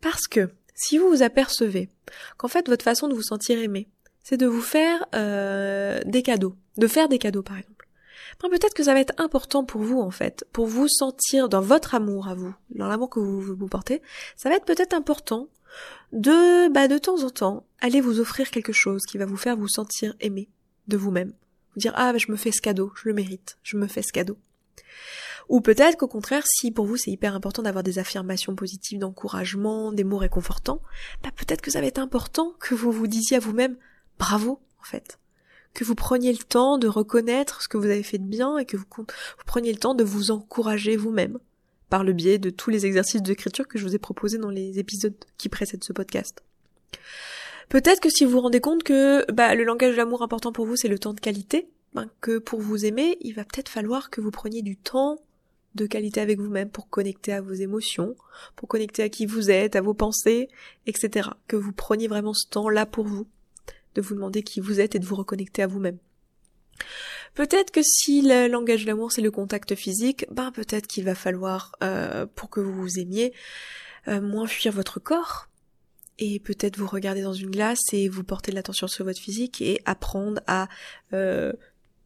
Parce 0.00 0.26
que 0.26 0.50
si 0.74 0.98
vous 0.98 1.08
vous 1.08 1.22
apercevez 1.22 1.88
qu'en 2.36 2.48
fait 2.48 2.68
votre 2.68 2.84
façon 2.84 3.08
de 3.08 3.14
vous 3.14 3.22
sentir 3.22 3.58
aimé, 3.58 3.88
c'est 4.22 4.36
de 4.36 4.46
vous 4.46 4.60
faire 4.60 5.04
euh, 5.14 6.00
des 6.06 6.22
cadeaux, 6.22 6.54
de 6.76 6.86
faire 6.86 7.08
des 7.08 7.18
cadeaux 7.18 7.42
par 7.42 7.58
exemple. 7.58 7.88
Ben, 8.40 8.48
peut-être 8.48 8.74
que 8.74 8.84
ça 8.84 8.94
va 8.94 9.00
être 9.00 9.20
important 9.20 9.64
pour 9.64 9.82
vous 9.82 10.00
en 10.00 10.10
fait, 10.10 10.46
pour 10.52 10.66
vous 10.66 10.88
sentir 10.88 11.48
dans 11.48 11.60
votre 11.60 11.94
amour 11.94 12.28
à 12.28 12.34
vous, 12.34 12.54
dans 12.70 12.86
l'amour 12.86 13.10
que 13.10 13.20
vous, 13.20 13.40
vous 13.40 13.68
portez, 13.68 14.00
ça 14.36 14.48
va 14.48 14.56
être 14.56 14.64
peut-être 14.64 14.94
important 14.94 15.48
de 16.12 16.68
bah 16.68 16.86
de 16.86 16.98
temps 16.98 17.24
en 17.24 17.30
temps 17.30 17.66
aller 17.80 18.00
vous 18.00 18.20
offrir 18.20 18.50
quelque 18.50 18.72
chose 18.72 19.02
qui 19.06 19.18
va 19.18 19.24
vous 19.24 19.36
faire 19.36 19.56
vous 19.56 19.68
sentir 19.68 20.14
aimé 20.20 20.48
de 20.88 20.96
vous-même. 20.96 21.32
Vous 21.74 21.80
dire 21.80 21.92
ah 21.96 22.12
bah, 22.12 22.18
je 22.18 22.30
me 22.30 22.36
fais 22.36 22.52
ce 22.52 22.60
cadeau, 22.60 22.92
je 22.94 23.08
le 23.08 23.14
mérite, 23.14 23.58
je 23.62 23.76
me 23.76 23.88
fais 23.88 24.02
ce 24.02 24.12
cadeau. 24.12 24.36
Ou 25.48 25.60
peut-être 25.60 25.96
qu'au 25.96 26.08
contraire, 26.08 26.44
si 26.46 26.70
pour 26.70 26.86
vous 26.86 26.96
c'est 26.96 27.10
hyper 27.10 27.34
important 27.34 27.62
d'avoir 27.62 27.82
des 27.82 27.98
affirmations 27.98 28.54
positives, 28.54 28.98
d'encouragement, 28.98 29.92
des 29.92 30.04
mots 30.04 30.18
réconfortants, 30.18 30.80
bah 31.22 31.30
peut-être 31.34 31.60
que 31.60 31.70
ça 31.70 31.80
va 31.80 31.86
être 31.86 31.98
important 31.98 32.54
que 32.60 32.74
vous 32.74 32.92
vous 32.92 33.06
disiez 33.06 33.36
à 33.36 33.40
vous-même 33.40 33.76
bravo 34.18 34.60
en 34.80 34.84
fait. 34.84 35.18
Que 35.74 35.84
vous 35.84 35.94
preniez 35.94 36.32
le 36.32 36.38
temps 36.38 36.78
de 36.78 36.86
reconnaître 36.86 37.62
ce 37.62 37.68
que 37.68 37.76
vous 37.76 37.86
avez 37.86 38.02
fait 38.02 38.18
de 38.18 38.24
bien 38.24 38.58
et 38.58 38.66
que 38.66 38.76
vous, 38.76 38.84
vous 38.96 39.04
preniez 39.46 39.72
le 39.72 39.78
temps 39.78 39.94
de 39.94 40.04
vous 40.04 40.30
encourager 40.30 40.96
vous-même 40.96 41.38
par 41.88 42.04
le 42.04 42.12
biais 42.12 42.38
de 42.38 42.50
tous 42.50 42.70
les 42.70 42.86
exercices 42.86 43.22
d'écriture 43.22 43.68
que 43.68 43.78
je 43.78 43.84
vous 43.84 43.94
ai 43.94 43.98
proposés 43.98 44.38
dans 44.38 44.50
les 44.50 44.78
épisodes 44.78 45.14
qui 45.38 45.48
précèdent 45.48 45.84
ce 45.84 45.92
podcast. 45.92 46.42
Peut-être 47.68 48.00
que 48.00 48.10
si 48.10 48.24
vous 48.24 48.32
vous 48.32 48.40
rendez 48.40 48.60
compte 48.60 48.82
que 48.82 49.30
bah, 49.32 49.54
le 49.54 49.64
langage 49.64 49.92
de 49.92 49.96
l'amour 49.96 50.22
important 50.22 50.52
pour 50.52 50.66
vous 50.66 50.76
c'est 50.76 50.88
le 50.88 50.98
temps 50.98 51.14
de 51.14 51.20
qualité, 51.20 51.68
ben, 51.94 52.06
que 52.20 52.38
pour 52.38 52.60
vous 52.60 52.84
aimer, 52.86 53.18
il 53.20 53.34
va 53.34 53.44
peut-être 53.44 53.68
falloir 53.68 54.10
que 54.10 54.20
vous 54.20 54.30
preniez 54.30 54.62
du 54.62 54.76
temps 54.76 55.18
de 55.74 55.86
qualité 55.86 56.20
avec 56.20 56.38
vous-même 56.38 56.70
pour 56.70 56.88
connecter 56.88 57.32
à 57.32 57.40
vos 57.40 57.52
émotions, 57.52 58.14
pour 58.56 58.68
connecter 58.68 59.02
à 59.02 59.08
qui 59.08 59.26
vous 59.26 59.50
êtes, 59.50 59.76
à 59.76 59.80
vos 59.80 59.94
pensées, 59.94 60.48
etc. 60.86 61.30
Que 61.48 61.56
vous 61.56 61.72
preniez 61.72 62.08
vraiment 62.08 62.34
ce 62.34 62.48
temps-là 62.48 62.86
pour 62.86 63.06
vous, 63.06 63.26
de 63.94 64.02
vous 64.02 64.14
demander 64.14 64.42
qui 64.42 64.60
vous 64.60 64.80
êtes 64.80 64.94
et 64.94 64.98
de 64.98 65.06
vous 65.06 65.16
reconnecter 65.16 65.62
à 65.62 65.66
vous-même. 65.66 65.98
Peut-être 67.34 67.70
que 67.70 67.82
si 67.82 68.22
le 68.22 68.48
langage 68.48 68.82
de 68.82 68.86
l'amour 68.88 69.12
c'est 69.12 69.22
le 69.22 69.30
contact 69.30 69.74
physique, 69.74 70.26
ben 70.30 70.52
peut-être 70.52 70.86
qu'il 70.86 71.04
va 71.04 71.14
falloir, 71.14 71.72
euh, 71.82 72.26
pour 72.34 72.50
que 72.50 72.60
vous 72.60 72.74
vous 72.74 72.98
aimiez, 72.98 73.32
euh, 74.08 74.20
moins 74.20 74.46
fuir 74.46 74.72
votre 74.72 75.00
corps, 75.00 75.48
et 76.18 76.40
peut-être 76.40 76.76
vous 76.76 76.86
regarder 76.86 77.22
dans 77.22 77.32
une 77.32 77.50
glace 77.50 77.80
et 77.92 78.08
vous 78.08 78.22
porter 78.22 78.52
de 78.52 78.56
l'attention 78.56 78.86
sur 78.86 79.04
votre 79.04 79.20
physique 79.20 79.60
et 79.62 79.80
apprendre 79.86 80.40
à 80.46 80.68
euh, 81.12 81.52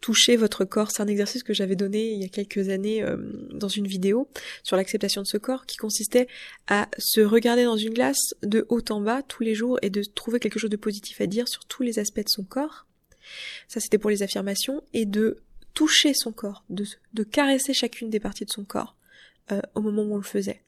toucher 0.06 0.36
votre 0.36 0.64
corps. 0.64 0.92
C'est 0.92 1.02
un 1.02 1.08
exercice 1.08 1.42
que 1.42 1.52
j'avais 1.52 1.74
donné 1.74 2.12
il 2.12 2.22
y 2.22 2.24
a 2.24 2.28
quelques 2.28 2.68
années 2.68 3.02
euh, 3.02 3.16
dans 3.50 3.66
une 3.66 3.88
vidéo 3.88 4.28
sur 4.62 4.76
l'acceptation 4.76 5.20
de 5.20 5.26
ce 5.26 5.36
corps 5.36 5.66
qui 5.66 5.78
consistait 5.78 6.28
à 6.68 6.88
se 6.96 7.20
regarder 7.20 7.64
dans 7.64 7.76
une 7.76 7.92
glace 7.92 8.34
de 8.44 8.66
haut 8.68 8.84
en 8.90 9.00
bas 9.00 9.22
tous 9.22 9.42
les 9.42 9.56
jours 9.56 9.80
et 9.82 9.90
de 9.90 10.04
trouver 10.04 10.38
quelque 10.38 10.60
chose 10.60 10.70
de 10.70 10.76
positif 10.76 11.20
à 11.20 11.26
dire 11.26 11.48
sur 11.48 11.64
tous 11.64 11.82
les 11.82 11.98
aspects 11.98 12.20
de 12.20 12.28
son 12.28 12.44
corps. 12.44 12.86
Ça 13.66 13.80
c'était 13.80 13.98
pour 13.98 14.10
les 14.10 14.22
affirmations 14.22 14.80
et 14.92 15.06
de 15.06 15.42
toucher 15.74 16.14
son 16.14 16.30
corps, 16.30 16.62
de, 16.70 17.24
caresser 17.24 17.74
chacune 17.74 18.08
des 18.08 18.20
parties 18.20 18.44
de 18.44 18.52
son 18.52 18.64
corps 18.64 18.94
euh, 19.50 19.60
au 19.74 19.80
moment 19.80 20.02
où 20.02 20.14
on 20.14 20.18
le 20.18 20.22
faisait 20.22 20.62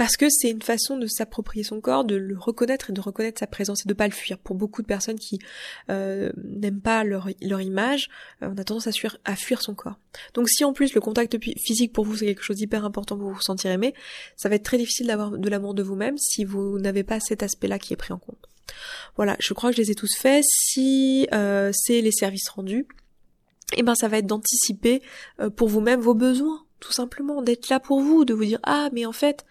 parce 0.00 0.16
que 0.16 0.30
c'est 0.30 0.48
une 0.48 0.62
façon 0.62 0.96
de 0.96 1.06
s'approprier 1.06 1.62
son 1.62 1.82
corps, 1.82 2.06
de 2.06 2.14
le 2.14 2.34
reconnaître 2.34 2.88
et 2.88 2.94
de 2.94 3.02
reconnaître 3.02 3.38
sa 3.38 3.46
présence 3.46 3.84
et 3.84 3.86
de 3.86 3.92
pas 3.92 4.06
le 4.06 4.14
fuir. 4.14 4.38
Pour 4.38 4.56
beaucoup 4.56 4.80
de 4.80 4.86
personnes 4.86 5.18
qui 5.18 5.38
euh, 5.90 6.32
n'aiment 6.42 6.80
pas 6.80 7.04
leur, 7.04 7.28
leur 7.42 7.60
image, 7.60 8.08
euh, 8.42 8.48
on 8.50 8.56
a 8.56 8.64
tendance 8.64 8.86
à 8.86 8.92
fuir, 8.92 9.18
à 9.26 9.36
fuir 9.36 9.60
son 9.60 9.74
corps. 9.74 9.98
Donc 10.32 10.48
si 10.48 10.64
en 10.64 10.72
plus 10.72 10.94
le 10.94 11.02
contact 11.02 11.36
physique 11.58 11.92
pour 11.92 12.06
vous 12.06 12.16
c'est 12.16 12.24
quelque 12.24 12.42
chose 12.42 12.56
d'hyper 12.56 12.86
important 12.86 13.18
pour 13.18 13.28
vous 13.28 13.42
sentir 13.42 13.70
aimé, 13.72 13.92
ça 14.36 14.48
va 14.48 14.54
être 14.54 14.62
très 14.62 14.78
difficile 14.78 15.06
d'avoir 15.06 15.32
de 15.32 15.48
l'amour 15.50 15.74
de 15.74 15.82
vous-même 15.82 16.16
si 16.16 16.46
vous 16.46 16.78
n'avez 16.78 17.04
pas 17.04 17.20
cet 17.20 17.42
aspect-là 17.42 17.78
qui 17.78 17.92
est 17.92 17.96
pris 17.96 18.14
en 18.14 18.18
compte. 18.18 18.48
Voilà, 19.16 19.36
je 19.38 19.52
crois 19.52 19.68
que 19.68 19.76
je 19.76 19.82
les 19.82 19.90
ai 19.90 19.94
tous 19.94 20.16
faits. 20.16 20.42
Si 20.48 21.28
euh, 21.34 21.72
c'est 21.74 22.00
les 22.00 22.12
services 22.12 22.48
rendus, 22.48 22.86
eh 23.76 23.82
ben 23.82 23.94
ça 23.94 24.08
va 24.08 24.16
être 24.16 24.26
d'anticiper 24.26 25.02
pour 25.56 25.68
vous-même 25.68 26.00
vos 26.00 26.14
besoins, 26.14 26.64
tout 26.78 26.92
simplement, 26.92 27.42
d'être 27.42 27.68
là 27.68 27.80
pour 27.80 28.00
vous, 28.00 28.24
de 28.24 28.32
vous 28.32 28.46
dire 28.46 28.60
ah 28.62 28.88
mais 28.94 29.04
en 29.04 29.12
fait 29.12 29.44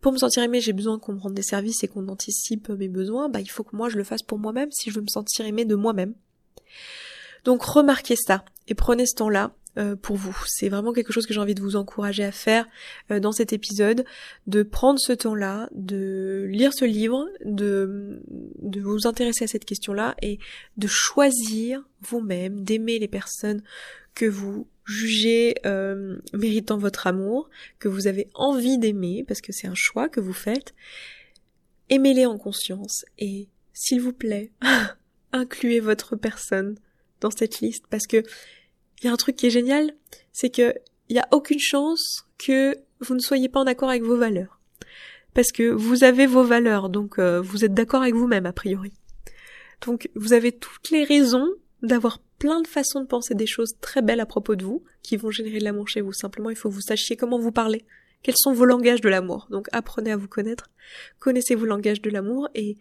pour 0.00 0.12
me 0.12 0.18
sentir 0.18 0.42
aimé, 0.42 0.60
j'ai 0.60 0.72
besoin 0.72 0.98
qu'on 0.98 1.12
me 1.12 1.20
rende 1.20 1.34
des 1.34 1.42
services 1.42 1.84
et 1.84 1.88
qu'on 1.88 2.08
anticipe 2.08 2.68
mes 2.70 2.88
besoins, 2.88 3.28
bah 3.28 3.40
il 3.40 3.50
faut 3.50 3.64
que 3.64 3.76
moi 3.76 3.88
je 3.88 3.96
le 3.96 4.04
fasse 4.04 4.22
pour 4.22 4.38
moi-même 4.38 4.70
si 4.72 4.90
je 4.90 4.96
veux 4.96 5.02
me 5.02 5.08
sentir 5.08 5.46
aimé 5.46 5.64
de 5.64 5.74
moi-même. 5.74 6.14
Donc 7.44 7.62
remarquez 7.62 8.16
ça 8.16 8.44
et 8.68 8.74
prenez 8.74 9.06
ce 9.06 9.14
temps-là 9.16 9.54
euh, 9.78 9.94
pour 9.94 10.16
vous. 10.16 10.36
C'est 10.46 10.68
vraiment 10.68 10.92
quelque 10.92 11.12
chose 11.12 11.26
que 11.26 11.32
j'ai 11.32 11.40
envie 11.40 11.54
de 11.54 11.62
vous 11.62 11.76
encourager 11.76 12.24
à 12.24 12.32
faire 12.32 12.66
euh, 13.10 13.20
dans 13.20 13.30
cet 13.30 13.52
épisode, 13.52 14.04
de 14.48 14.64
prendre 14.64 14.98
ce 14.98 15.12
temps-là, 15.12 15.68
de 15.72 16.46
lire 16.50 16.74
ce 16.74 16.84
livre, 16.84 17.28
de, 17.44 18.20
de 18.60 18.80
vous 18.80 19.06
intéresser 19.06 19.44
à 19.44 19.46
cette 19.46 19.64
question-là 19.64 20.16
et 20.22 20.40
de 20.76 20.88
choisir 20.88 21.82
vous-même, 22.00 22.64
d'aimer 22.64 22.98
les 22.98 23.06
personnes 23.06 23.62
que 24.14 24.26
vous 24.26 24.66
jugez 24.90 25.54
euh, 25.66 26.16
méritant 26.32 26.76
votre 26.76 27.06
amour, 27.06 27.48
que 27.78 27.88
vous 27.88 28.06
avez 28.06 28.28
envie 28.34 28.78
d'aimer, 28.78 29.24
parce 29.26 29.40
que 29.40 29.52
c'est 29.52 29.68
un 29.68 29.74
choix 29.74 30.08
que 30.08 30.20
vous 30.20 30.32
faites, 30.32 30.74
aimez-les 31.88 32.26
en 32.26 32.38
conscience 32.38 33.04
et, 33.18 33.48
s'il 33.72 34.00
vous 34.00 34.12
plaît, 34.12 34.50
incluez 35.32 35.80
votre 35.80 36.16
personne 36.16 36.76
dans 37.20 37.30
cette 37.30 37.60
liste, 37.60 37.84
parce 37.88 38.06
que 38.06 38.22
il 39.00 39.06
y 39.06 39.08
a 39.08 39.12
un 39.12 39.16
truc 39.16 39.36
qui 39.36 39.46
est 39.46 39.50
génial, 39.50 39.94
c'est 40.32 40.50
que 40.50 40.74
il 41.08 41.14
n'y 41.14 41.20
a 41.20 41.28
aucune 41.32 41.58
chance 41.58 42.26
que 42.38 42.76
vous 43.00 43.14
ne 43.14 43.20
soyez 43.20 43.48
pas 43.48 43.60
en 43.60 43.66
accord 43.66 43.88
avec 43.88 44.02
vos 44.02 44.16
valeurs. 44.16 44.60
Parce 45.34 45.52
que 45.52 45.70
vous 45.70 46.04
avez 46.04 46.26
vos 46.26 46.44
valeurs, 46.44 46.88
donc 46.88 47.18
euh, 47.18 47.40
vous 47.40 47.64
êtes 47.64 47.72
d'accord 47.74 48.02
avec 48.02 48.14
vous-même 48.14 48.46
a 48.46 48.52
priori. 48.52 48.92
Donc 49.86 50.10
vous 50.14 50.32
avez 50.32 50.52
toutes 50.52 50.90
les 50.90 51.04
raisons 51.04 51.48
d'avoir 51.82 52.20
plein 52.40 52.60
de 52.60 52.66
façons 52.66 53.00
de 53.00 53.06
penser 53.06 53.34
des 53.34 53.46
choses 53.46 53.76
très 53.80 54.02
belles 54.02 54.18
à 54.18 54.26
propos 54.26 54.56
de 54.56 54.64
vous, 54.64 54.82
qui 55.02 55.16
vont 55.16 55.30
générer 55.30 55.60
de 55.60 55.64
l'amour 55.64 55.86
chez 55.86 56.00
vous. 56.00 56.12
Simplement, 56.12 56.50
il 56.50 56.56
faut 56.56 56.70
que 56.70 56.74
vous 56.74 56.80
sachiez 56.80 57.16
comment 57.16 57.38
vous 57.38 57.52
parlez. 57.52 57.84
Quels 58.22 58.34
sont 58.36 58.52
vos 58.52 58.64
langages 58.64 59.00
de 59.00 59.08
l'amour? 59.08 59.46
Donc 59.50 59.68
apprenez 59.72 60.10
à 60.10 60.16
vous 60.16 60.26
connaître, 60.26 60.70
connaissez 61.20 61.54
vos 61.54 61.66
langages 61.66 62.02
de 62.02 62.10
l'amour 62.10 62.48
et 62.54 62.76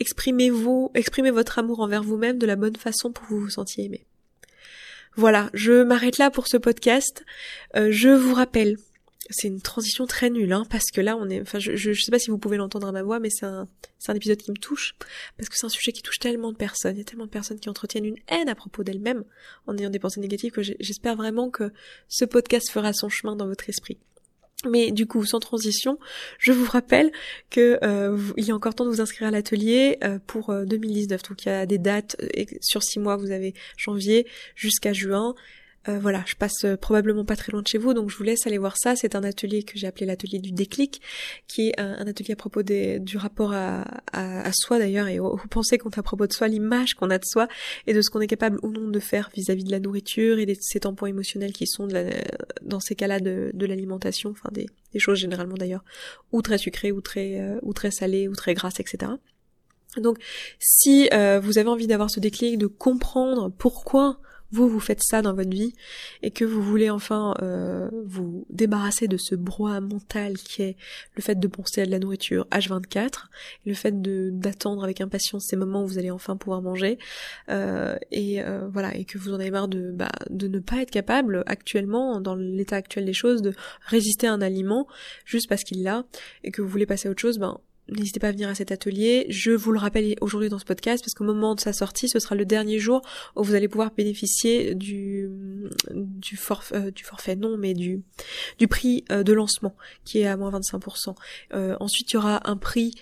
exprimez-vous, 0.00 0.90
exprimez 0.94 1.30
votre 1.30 1.58
amour 1.58 1.80
envers 1.80 2.02
vous-même 2.02 2.38
de 2.38 2.46
la 2.46 2.56
bonne 2.56 2.76
façon 2.76 3.12
pour 3.12 3.26
que 3.26 3.30
vous 3.30 3.40
vous 3.40 3.50
sentiez 3.50 3.84
aimé. 3.84 4.06
Voilà, 5.16 5.50
je 5.54 5.82
m'arrête 5.82 6.18
là 6.18 6.30
pour 6.30 6.46
ce 6.46 6.56
podcast. 6.56 7.24
Euh, 7.74 7.88
je 7.90 8.10
vous 8.10 8.34
rappelle 8.34 8.76
c'est 9.30 9.48
une 9.48 9.60
transition 9.60 10.06
très 10.06 10.30
nulle, 10.30 10.52
hein, 10.52 10.64
parce 10.70 10.90
que 10.92 11.00
là, 11.00 11.16
on 11.16 11.28
est, 11.28 11.40
enfin, 11.40 11.58
je, 11.58 11.76
je, 11.76 11.92
sais 11.92 12.10
pas 12.10 12.18
si 12.18 12.30
vous 12.30 12.38
pouvez 12.38 12.56
l'entendre 12.56 12.86
à 12.86 12.92
ma 12.92 13.02
voix, 13.02 13.20
mais 13.20 13.30
c'est 13.30 13.46
un, 13.46 13.68
épisode 14.14 14.38
qui 14.38 14.50
me 14.50 14.56
touche, 14.56 14.94
parce 15.36 15.48
que 15.48 15.56
c'est 15.56 15.66
un 15.66 15.70
sujet 15.70 15.92
qui 15.92 16.02
touche 16.02 16.18
tellement 16.18 16.52
de 16.52 16.56
personnes. 16.56 16.96
Il 16.96 16.98
y 16.98 17.02
a 17.02 17.04
tellement 17.04 17.26
de 17.26 17.30
personnes 17.30 17.58
qui 17.58 17.68
entretiennent 17.68 18.04
une 18.04 18.18
haine 18.28 18.48
à 18.48 18.54
propos 18.54 18.84
d'elles-mêmes 18.84 19.24
en 19.66 19.76
ayant 19.76 19.90
des 19.90 19.98
pensées 19.98 20.20
négatives 20.20 20.52
que 20.52 20.62
j'espère 20.62 21.16
vraiment 21.16 21.50
que 21.50 21.72
ce 22.08 22.24
podcast 22.24 22.70
fera 22.70 22.92
son 22.92 23.08
chemin 23.08 23.36
dans 23.36 23.46
votre 23.46 23.68
esprit. 23.68 23.98
Mais 24.64 24.90
du 24.90 25.06
coup, 25.06 25.24
sans 25.24 25.38
transition, 25.38 25.98
je 26.38 26.52
vous 26.52 26.64
rappelle 26.64 27.12
que 27.50 27.78
euh, 27.84 28.18
il 28.36 28.44
y 28.46 28.50
a 28.50 28.54
encore 28.54 28.74
temps 28.74 28.84
de 28.84 28.90
vous 28.90 29.00
inscrire 29.00 29.28
à 29.28 29.30
l'atelier 29.30 29.98
euh, 30.02 30.18
pour 30.26 30.54
2019. 30.54 31.20
Euh, 31.20 31.28
Donc 31.28 31.44
il 31.44 31.48
y 31.48 31.52
a 31.52 31.66
des 31.66 31.78
dates 31.78 32.16
sur 32.60 32.82
six 32.82 32.98
mois. 32.98 33.16
Vous 33.16 33.30
avez 33.30 33.54
janvier 33.76 34.26
jusqu'à 34.54 34.92
juin. 34.92 35.34
Euh, 35.88 35.98
voilà, 35.98 36.24
je 36.26 36.34
passe 36.34 36.64
euh, 36.64 36.76
probablement 36.76 37.24
pas 37.24 37.36
très 37.36 37.52
loin 37.52 37.62
de 37.62 37.68
chez 37.68 37.78
vous, 37.78 37.94
donc 37.94 38.10
je 38.10 38.16
vous 38.16 38.24
laisse 38.24 38.46
aller 38.46 38.58
voir 38.58 38.76
ça. 38.76 38.96
C'est 38.96 39.14
un 39.14 39.22
atelier 39.22 39.62
que 39.62 39.78
j'ai 39.78 39.86
appelé 39.86 40.06
l'atelier 40.06 40.38
du 40.38 40.50
déclic, 40.50 41.00
qui 41.46 41.68
est 41.68 41.80
un, 41.80 42.06
atelier 42.06 42.32
à 42.32 42.36
propos 42.36 42.62
du 42.62 43.16
rapport 43.16 43.52
à, 43.52 43.84
soi 44.52 44.78
d'ailleurs, 44.78 45.08
et 45.08 45.20
aux, 45.20 45.36
pensées 45.50 45.78
qu'on 45.78 45.90
a 45.90 45.98
à 45.98 46.02
propos 46.02 46.26
de 46.26 46.32
soi, 46.32 46.48
l'image 46.48 46.94
qu'on 46.94 47.10
a 47.10 47.18
de 47.18 47.24
soi, 47.24 47.48
et 47.86 47.94
de 47.94 48.02
ce 48.02 48.10
qu'on 48.10 48.20
est 48.20 48.26
capable 48.26 48.58
ou 48.62 48.70
non 48.70 48.88
de 48.88 49.00
faire 49.00 49.30
vis-à-vis 49.34 49.64
de 49.64 49.70
la 49.70 49.80
nourriture 49.80 50.38
et 50.38 50.46
de 50.46 50.54
ces 50.60 50.80
tampons 50.80 51.06
émotionnels 51.06 51.52
qui 51.52 51.66
sont 51.66 51.88
dans 52.62 52.80
ces 52.80 52.94
cas-là 52.94 53.20
de, 53.20 53.66
l'alimentation, 53.66 54.30
enfin 54.30 54.50
des, 54.52 54.66
des, 54.92 54.98
choses 54.98 55.18
généralement 55.18 55.56
d'ailleurs, 55.56 55.84
ou 56.32 56.42
très 56.42 56.58
sucrées, 56.58 56.92
ou 56.92 57.00
très, 57.00 57.40
euh, 57.40 57.58
ou 57.62 57.72
très 57.72 57.90
salées, 57.90 58.28
ou 58.28 58.34
très 58.34 58.54
grasses, 58.54 58.80
etc. 58.80 59.12
Donc, 59.96 60.18
si 60.58 61.08
vous 61.08 61.58
avez 61.58 61.68
envie 61.68 61.86
d'avoir 61.86 62.10
ce 62.10 62.20
déclic, 62.20 62.58
de 62.58 62.66
comprendre 62.66 63.50
pourquoi 63.56 64.20
vous 64.64 64.80
faites 64.80 65.02
ça 65.02 65.22
dans 65.22 65.34
votre 65.34 65.50
vie 65.50 65.74
et 66.22 66.30
que 66.30 66.44
vous 66.44 66.62
voulez 66.62 66.90
enfin 66.90 67.34
euh, 67.42 67.90
vous 68.06 68.46
débarrasser 68.50 69.08
de 69.08 69.16
ce 69.16 69.34
brouhaha 69.34 69.80
mental 69.80 70.38
qui 70.38 70.62
est 70.62 70.76
le 71.14 71.22
fait 71.22 71.38
de 71.38 71.48
penser 71.48 71.82
à 71.82 71.86
de 71.86 71.90
la 71.90 71.98
nourriture 71.98 72.46
H24, 72.50 73.26
le 73.66 73.74
fait 73.74 74.00
d'attendre 74.00 74.84
avec 74.84 75.00
impatience 75.00 75.46
ces 75.48 75.56
moments 75.56 75.84
où 75.84 75.86
vous 75.86 75.98
allez 75.98 76.10
enfin 76.10 76.36
pouvoir 76.36 76.62
manger 76.62 76.98
euh, 77.50 77.96
et 78.10 78.42
euh, 78.42 78.68
voilà 78.72 78.96
et 78.96 79.04
que 79.04 79.18
vous 79.18 79.32
en 79.32 79.40
avez 79.40 79.50
marre 79.50 79.68
de 79.68 79.90
bah, 79.92 80.12
de 80.30 80.48
ne 80.48 80.58
pas 80.58 80.78
être 80.78 80.90
capable 80.90 81.42
actuellement 81.46 82.20
dans 82.20 82.34
l'état 82.34 82.76
actuel 82.76 83.04
des 83.04 83.12
choses 83.12 83.42
de 83.42 83.52
résister 83.86 84.26
à 84.26 84.32
un 84.32 84.40
aliment 84.40 84.86
juste 85.24 85.48
parce 85.48 85.64
qu'il 85.64 85.82
l'a 85.82 86.04
et 86.44 86.50
que 86.50 86.62
vous 86.62 86.68
voulez 86.68 86.86
passer 86.86 87.08
à 87.08 87.10
autre 87.10 87.20
chose, 87.20 87.38
ben 87.38 87.60
n'hésitez 87.88 88.20
pas 88.20 88.28
à 88.28 88.32
venir 88.32 88.48
à 88.48 88.54
cet 88.54 88.72
atelier. 88.72 89.26
Je 89.28 89.52
vous 89.52 89.72
le 89.72 89.78
rappelle 89.78 90.14
aujourd'hui 90.20 90.48
dans 90.48 90.58
ce 90.58 90.64
podcast 90.64 91.04
parce 91.04 91.14
qu'au 91.14 91.24
moment 91.24 91.54
de 91.54 91.60
sa 91.60 91.72
sortie, 91.72 92.08
ce 92.08 92.18
sera 92.18 92.34
le 92.34 92.44
dernier 92.44 92.78
jour 92.78 93.02
où 93.36 93.42
vous 93.42 93.54
allez 93.54 93.68
pouvoir 93.68 93.92
bénéficier 93.96 94.74
du 94.74 95.28
du, 95.92 96.36
forfait, 96.36 96.76
euh, 96.76 96.90
du 96.90 97.04
forfait 97.04 97.36
non, 97.36 97.56
mais 97.56 97.74
du 97.74 98.02
du 98.58 98.68
prix 98.68 99.04
euh, 99.10 99.22
de 99.22 99.32
lancement 99.32 99.76
qui 100.04 100.20
est 100.20 100.26
à 100.26 100.36
moins 100.36 100.50
25%. 100.50 101.14
Euh, 101.54 101.76
ensuite, 101.80 102.12
il 102.12 102.14
y 102.14 102.16
aura 102.16 102.48
un 102.48 102.56
prix 102.56 102.94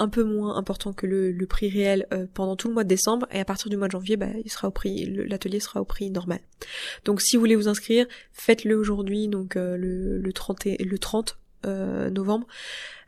un 0.00 0.08
peu 0.08 0.24
moins 0.24 0.56
important 0.56 0.92
que 0.92 1.06
le, 1.06 1.46
prix 1.46 1.68
réel 1.68 2.06
pendant 2.34 2.56
tout 2.56 2.66
le 2.66 2.74
mois 2.74 2.82
de 2.82 2.88
décembre 2.88 3.28
et 3.30 3.38
à 3.38 3.44
partir 3.44 3.70
du 3.70 3.76
mois 3.76 3.86
de 3.86 3.92
janvier, 3.92 4.16
bah, 4.16 4.26
il 4.44 4.50
sera 4.50 4.68
au 4.68 4.70
prix, 4.72 5.06
l'atelier 5.06 5.60
sera 5.60 5.80
au 5.80 5.84
prix 5.84 6.10
normal. 6.10 6.40
Donc, 7.04 7.22
si 7.22 7.36
vous 7.36 7.40
voulez 7.40 7.54
vous 7.54 7.68
inscrire, 7.68 8.06
faites-le 8.32 8.76
aujourd'hui, 8.76 9.28
donc 9.28 9.54
le 9.54 10.18
le 10.18 10.32
30 10.32 10.66
et, 10.66 10.82
le 10.82 10.98
30 10.98 11.38
novembre. 11.64 12.46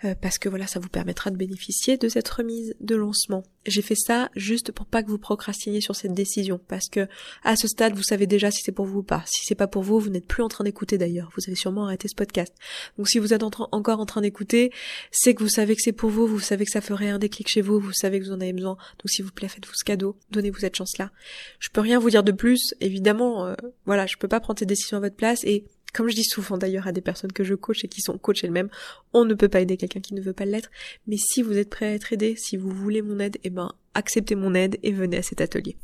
Euh, 0.04 0.14
parce 0.20 0.38
que 0.38 0.48
voilà, 0.48 0.66
ça 0.66 0.80
vous 0.80 0.88
permettra 0.88 1.30
de 1.30 1.36
bénéficier 1.36 1.98
de 1.98 2.08
cette 2.08 2.28
remise 2.28 2.74
de 2.80 2.94
lancement. 2.94 3.42
J'ai 3.66 3.82
fait 3.82 3.94
ça 3.94 4.30
juste 4.34 4.72
pour 4.72 4.86
pas 4.86 5.02
que 5.02 5.10
vous 5.10 5.18
procrastiniez 5.18 5.82
sur 5.82 5.94
cette 5.94 6.14
décision, 6.14 6.58
parce 6.68 6.88
que 6.88 7.06
à 7.44 7.56
ce 7.56 7.68
stade, 7.68 7.94
vous 7.94 8.02
savez 8.02 8.26
déjà 8.26 8.50
si 8.50 8.62
c'est 8.62 8.72
pour 8.72 8.86
vous 8.86 9.00
ou 9.00 9.02
pas. 9.02 9.22
Si 9.26 9.44
c'est 9.44 9.54
pas 9.54 9.66
pour 9.66 9.82
vous, 9.82 10.00
vous 10.00 10.08
n'êtes 10.08 10.26
plus 10.26 10.42
en 10.42 10.48
train 10.48 10.64
d'écouter 10.64 10.96
d'ailleurs. 10.96 11.30
Vous 11.36 11.42
avez 11.46 11.54
sûrement 11.54 11.84
arrêté 11.84 12.08
ce 12.08 12.14
podcast. 12.14 12.54
Donc 12.96 13.08
si 13.08 13.18
vous 13.18 13.34
êtes 13.34 13.42
encore 13.42 14.00
en 14.00 14.06
train 14.06 14.22
d'écouter, 14.22 14.72
c'est 15.10 15.34
que 15.34 15.42
vous 15.42 15.50
savez 15.50 15.76
que 15.76 15.82
c'est 15.82 15.92
pour 15.92 16.08
vous, 16.08 16.26
vous 16.26 16.40
savez 16.40 16.64
que 16.64 16.70
ça 16.70 16.80
ferait 16.80 17.10
un 17.10 17.18
déclic 17.18 17.48
chez 17.48 17.60
vous, 17.60 17.78
vous 17.78 17.92
savez 17.92 18.20
que 18.20 18.24
vous 18.24 18.32
en 18.32 18.40
avez 18.40 18.54
besoin. 18.54 18.76
Donc 18.98 19.10
s'il 19.10 19.26
vous 19.26 19.32
plaît, 19.32 19.48
faites-vous 19.48 19.74
ce 19.74 19.84
cadeau, 19.84 20.16
donnez-vous 20.30 20.60
cette 20.60 20.76
chance-là. 20.76 21.10
Je 21.58 21.68
peux 21.68 21.82
rien 21.82 21.98
vous 21.98 22.08
dire 22.08 22.22
de 22.22 22.32
plus, 22.32 22.74
évidemment. 22.80 23.46
Euh, 23.46 23.54
voilà, 23.84 24.06
je 24.06 24.16
peux 24.16 24.28
pas 24.28 24.40
prendre 24.40 24.58
cette 24.58 24.68
décision 24.68 24.96
à 24.96 25.00
votre 25.00 25.16
place 25.16 25.44
et 25.44 25.64
comme 25.92 26.08
je 26.08 26.14
dis 26.14 26.24
souvent 26.24 26.58
d'ailleurs 26.58 26.86
à 26.86 26.92
des 26.92 27.00
personnes 27.00 27.32
que 27.32 27.44
je 27.44 27.54
coach 27.54 27.84
et 27.84 27.88
qui 27.88 28.00
sont 28.00 28.18
coach 28.18 28.44
elles-mêmes, 28.44 28.70
on 29.12 29.24
ne 29.24 29.34
peut 29.34 29.48
pas 29.48 29.60
aider 29.60 29.76
quelqu'un 29.76 30.00
qui 30.00 30.14
ne 30.14 30.20
veut 30.20 30.32
pas 30.32 30.44
l'être. 30.44 30.70
Mais 31.06 31.16
si 31.16 31.42
vous 31.42 31.56
êtes 31.56 31.70
prêt 31.70 31.86
à 31.86 31.94
être 31.94 32.12
aidé, 32.12 32.34
si 32.36 32.56
vous 32.56 32.70
voulez 32.70 33.02
mon 33.02 33.18
aide, 33.18 33.38
eh 33.44 33.50
ben 33.50 33.72
acceptez 33.94 34.34
mon 34.34 34.54
aide 34.54 34.78
et 34.82 34.92
venez 34.92 35.18
à 35.18 35.22
cet 35.22 35.40
atelier. 35.40 35.76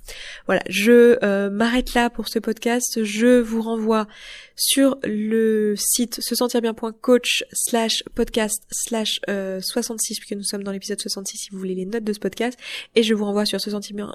Voilà, 0.47 0.62
je 0.69 1.19
euh, 1.23 1.51
m'arrête 1.51 1.95
là 1.95 2.11
pour 2.11 2.29
ce 2.29 2.38
podcast. 2.38 3.03
Je 3.03 3.40
vous 3.40 3.62
renvoie 3.62 4.07
sur 4.55 4.99
le 5.05 5.75
site 5.77 6.21
se 6.21 6.35
sentir 6.35 6.62
bien.coach 6.62 7.45
slash 7.53 8.03
podcast 8.14 8.62
slash 8.71 9.21
66 9.27 9.29
euh, 9.29 10.16
puisque 10.19 10.33
nous 10.33 10.45
sommes 10.45 10.62
dans 10.62 10.73
l'épisode 10.73 11.01
66 11.01 11.37
si 11.37 11.51
vous 11.51 11.59
voulez 11.59 11.75
les 11.75 11.87
notes 11.87 12.05
de 12.05 12.12
ce 12.12 12.19
podcast 12.19 12.59
et 12.95 13.03
je 13.03 13.12
vous 13.14 13.25
renvoie 13.25 13.45
sur 13.45 13.61
se 13.61 13.71
sentir 13.71 14.07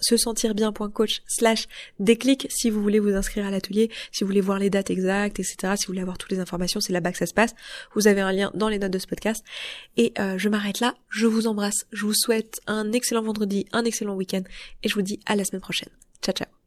se 0.00 0.54
bien.coach 0.54 1.22
slash 1.26 1.66
déclic 1.98 2.46
si 2.50 2.70
vous 2.70 2.82
voulez 2.82 2.98
vous 2.98 3.14
inscrire 3.14 3.46
à 3.46 3.50
l'atelier, 3.50 3.90
si 4.12 4.24
vous 4.24 4.28
voulez 4.28 4.40
voir 4.40 4.58
les 4.58 4.70
dates 4.70 4.90
exactes, 4.90 5.40
etc. 5.40 5.74
Si 5.76 5.86
vous 5.86 5.92
voulez 5.92 6.02
avoir 6.02 6.18
toutes 6.18 6.32
les 6.32 6.40
informations, 6.40 6.80
c'est 6.80 6.92
là-bas 6.92 7.12
que 7.12 7.18
ça 7.18 7.26
se 7.26 7.34
passe. 7.34 7.54
Vous 7.94 8.06
avez 8.06 8.20
un 8.20 8.32
lien 8.32 8.50
dans 8.54 8.68
les 8.68 8.78
notes 8.78 8.92
de 8.92 8.98
ce 8.98 9.06
podcast. 9.06 9.44
Et 9.96 10.12
euh, 10.18 10.36
je 10.38 10.48
m'arrête 10.48 10.80
là. 10.80 10.94
Je 11.08 11.26
vous 11.26 11.46
embrasse. 11.46 11.86
Je 11.92 12.04
vous 12.04 12.14
souhaite 12.14 12.60
un 12.66 12.92
excellent 12.92 13.22
un 13.72 13.84
excellent 13.84 14.14
week-end. 14.14 14.42
Et 14.82 14.88
je 14.88 14.94
vous 14.94 15.02
dis 15.02 15.20
à 15.26 15.36
la 15.36 15.44
semaine 15.44 15.62
prochaine. 15.62 15.90
Ciao 16.22 16.34
ciao 16.34 16.57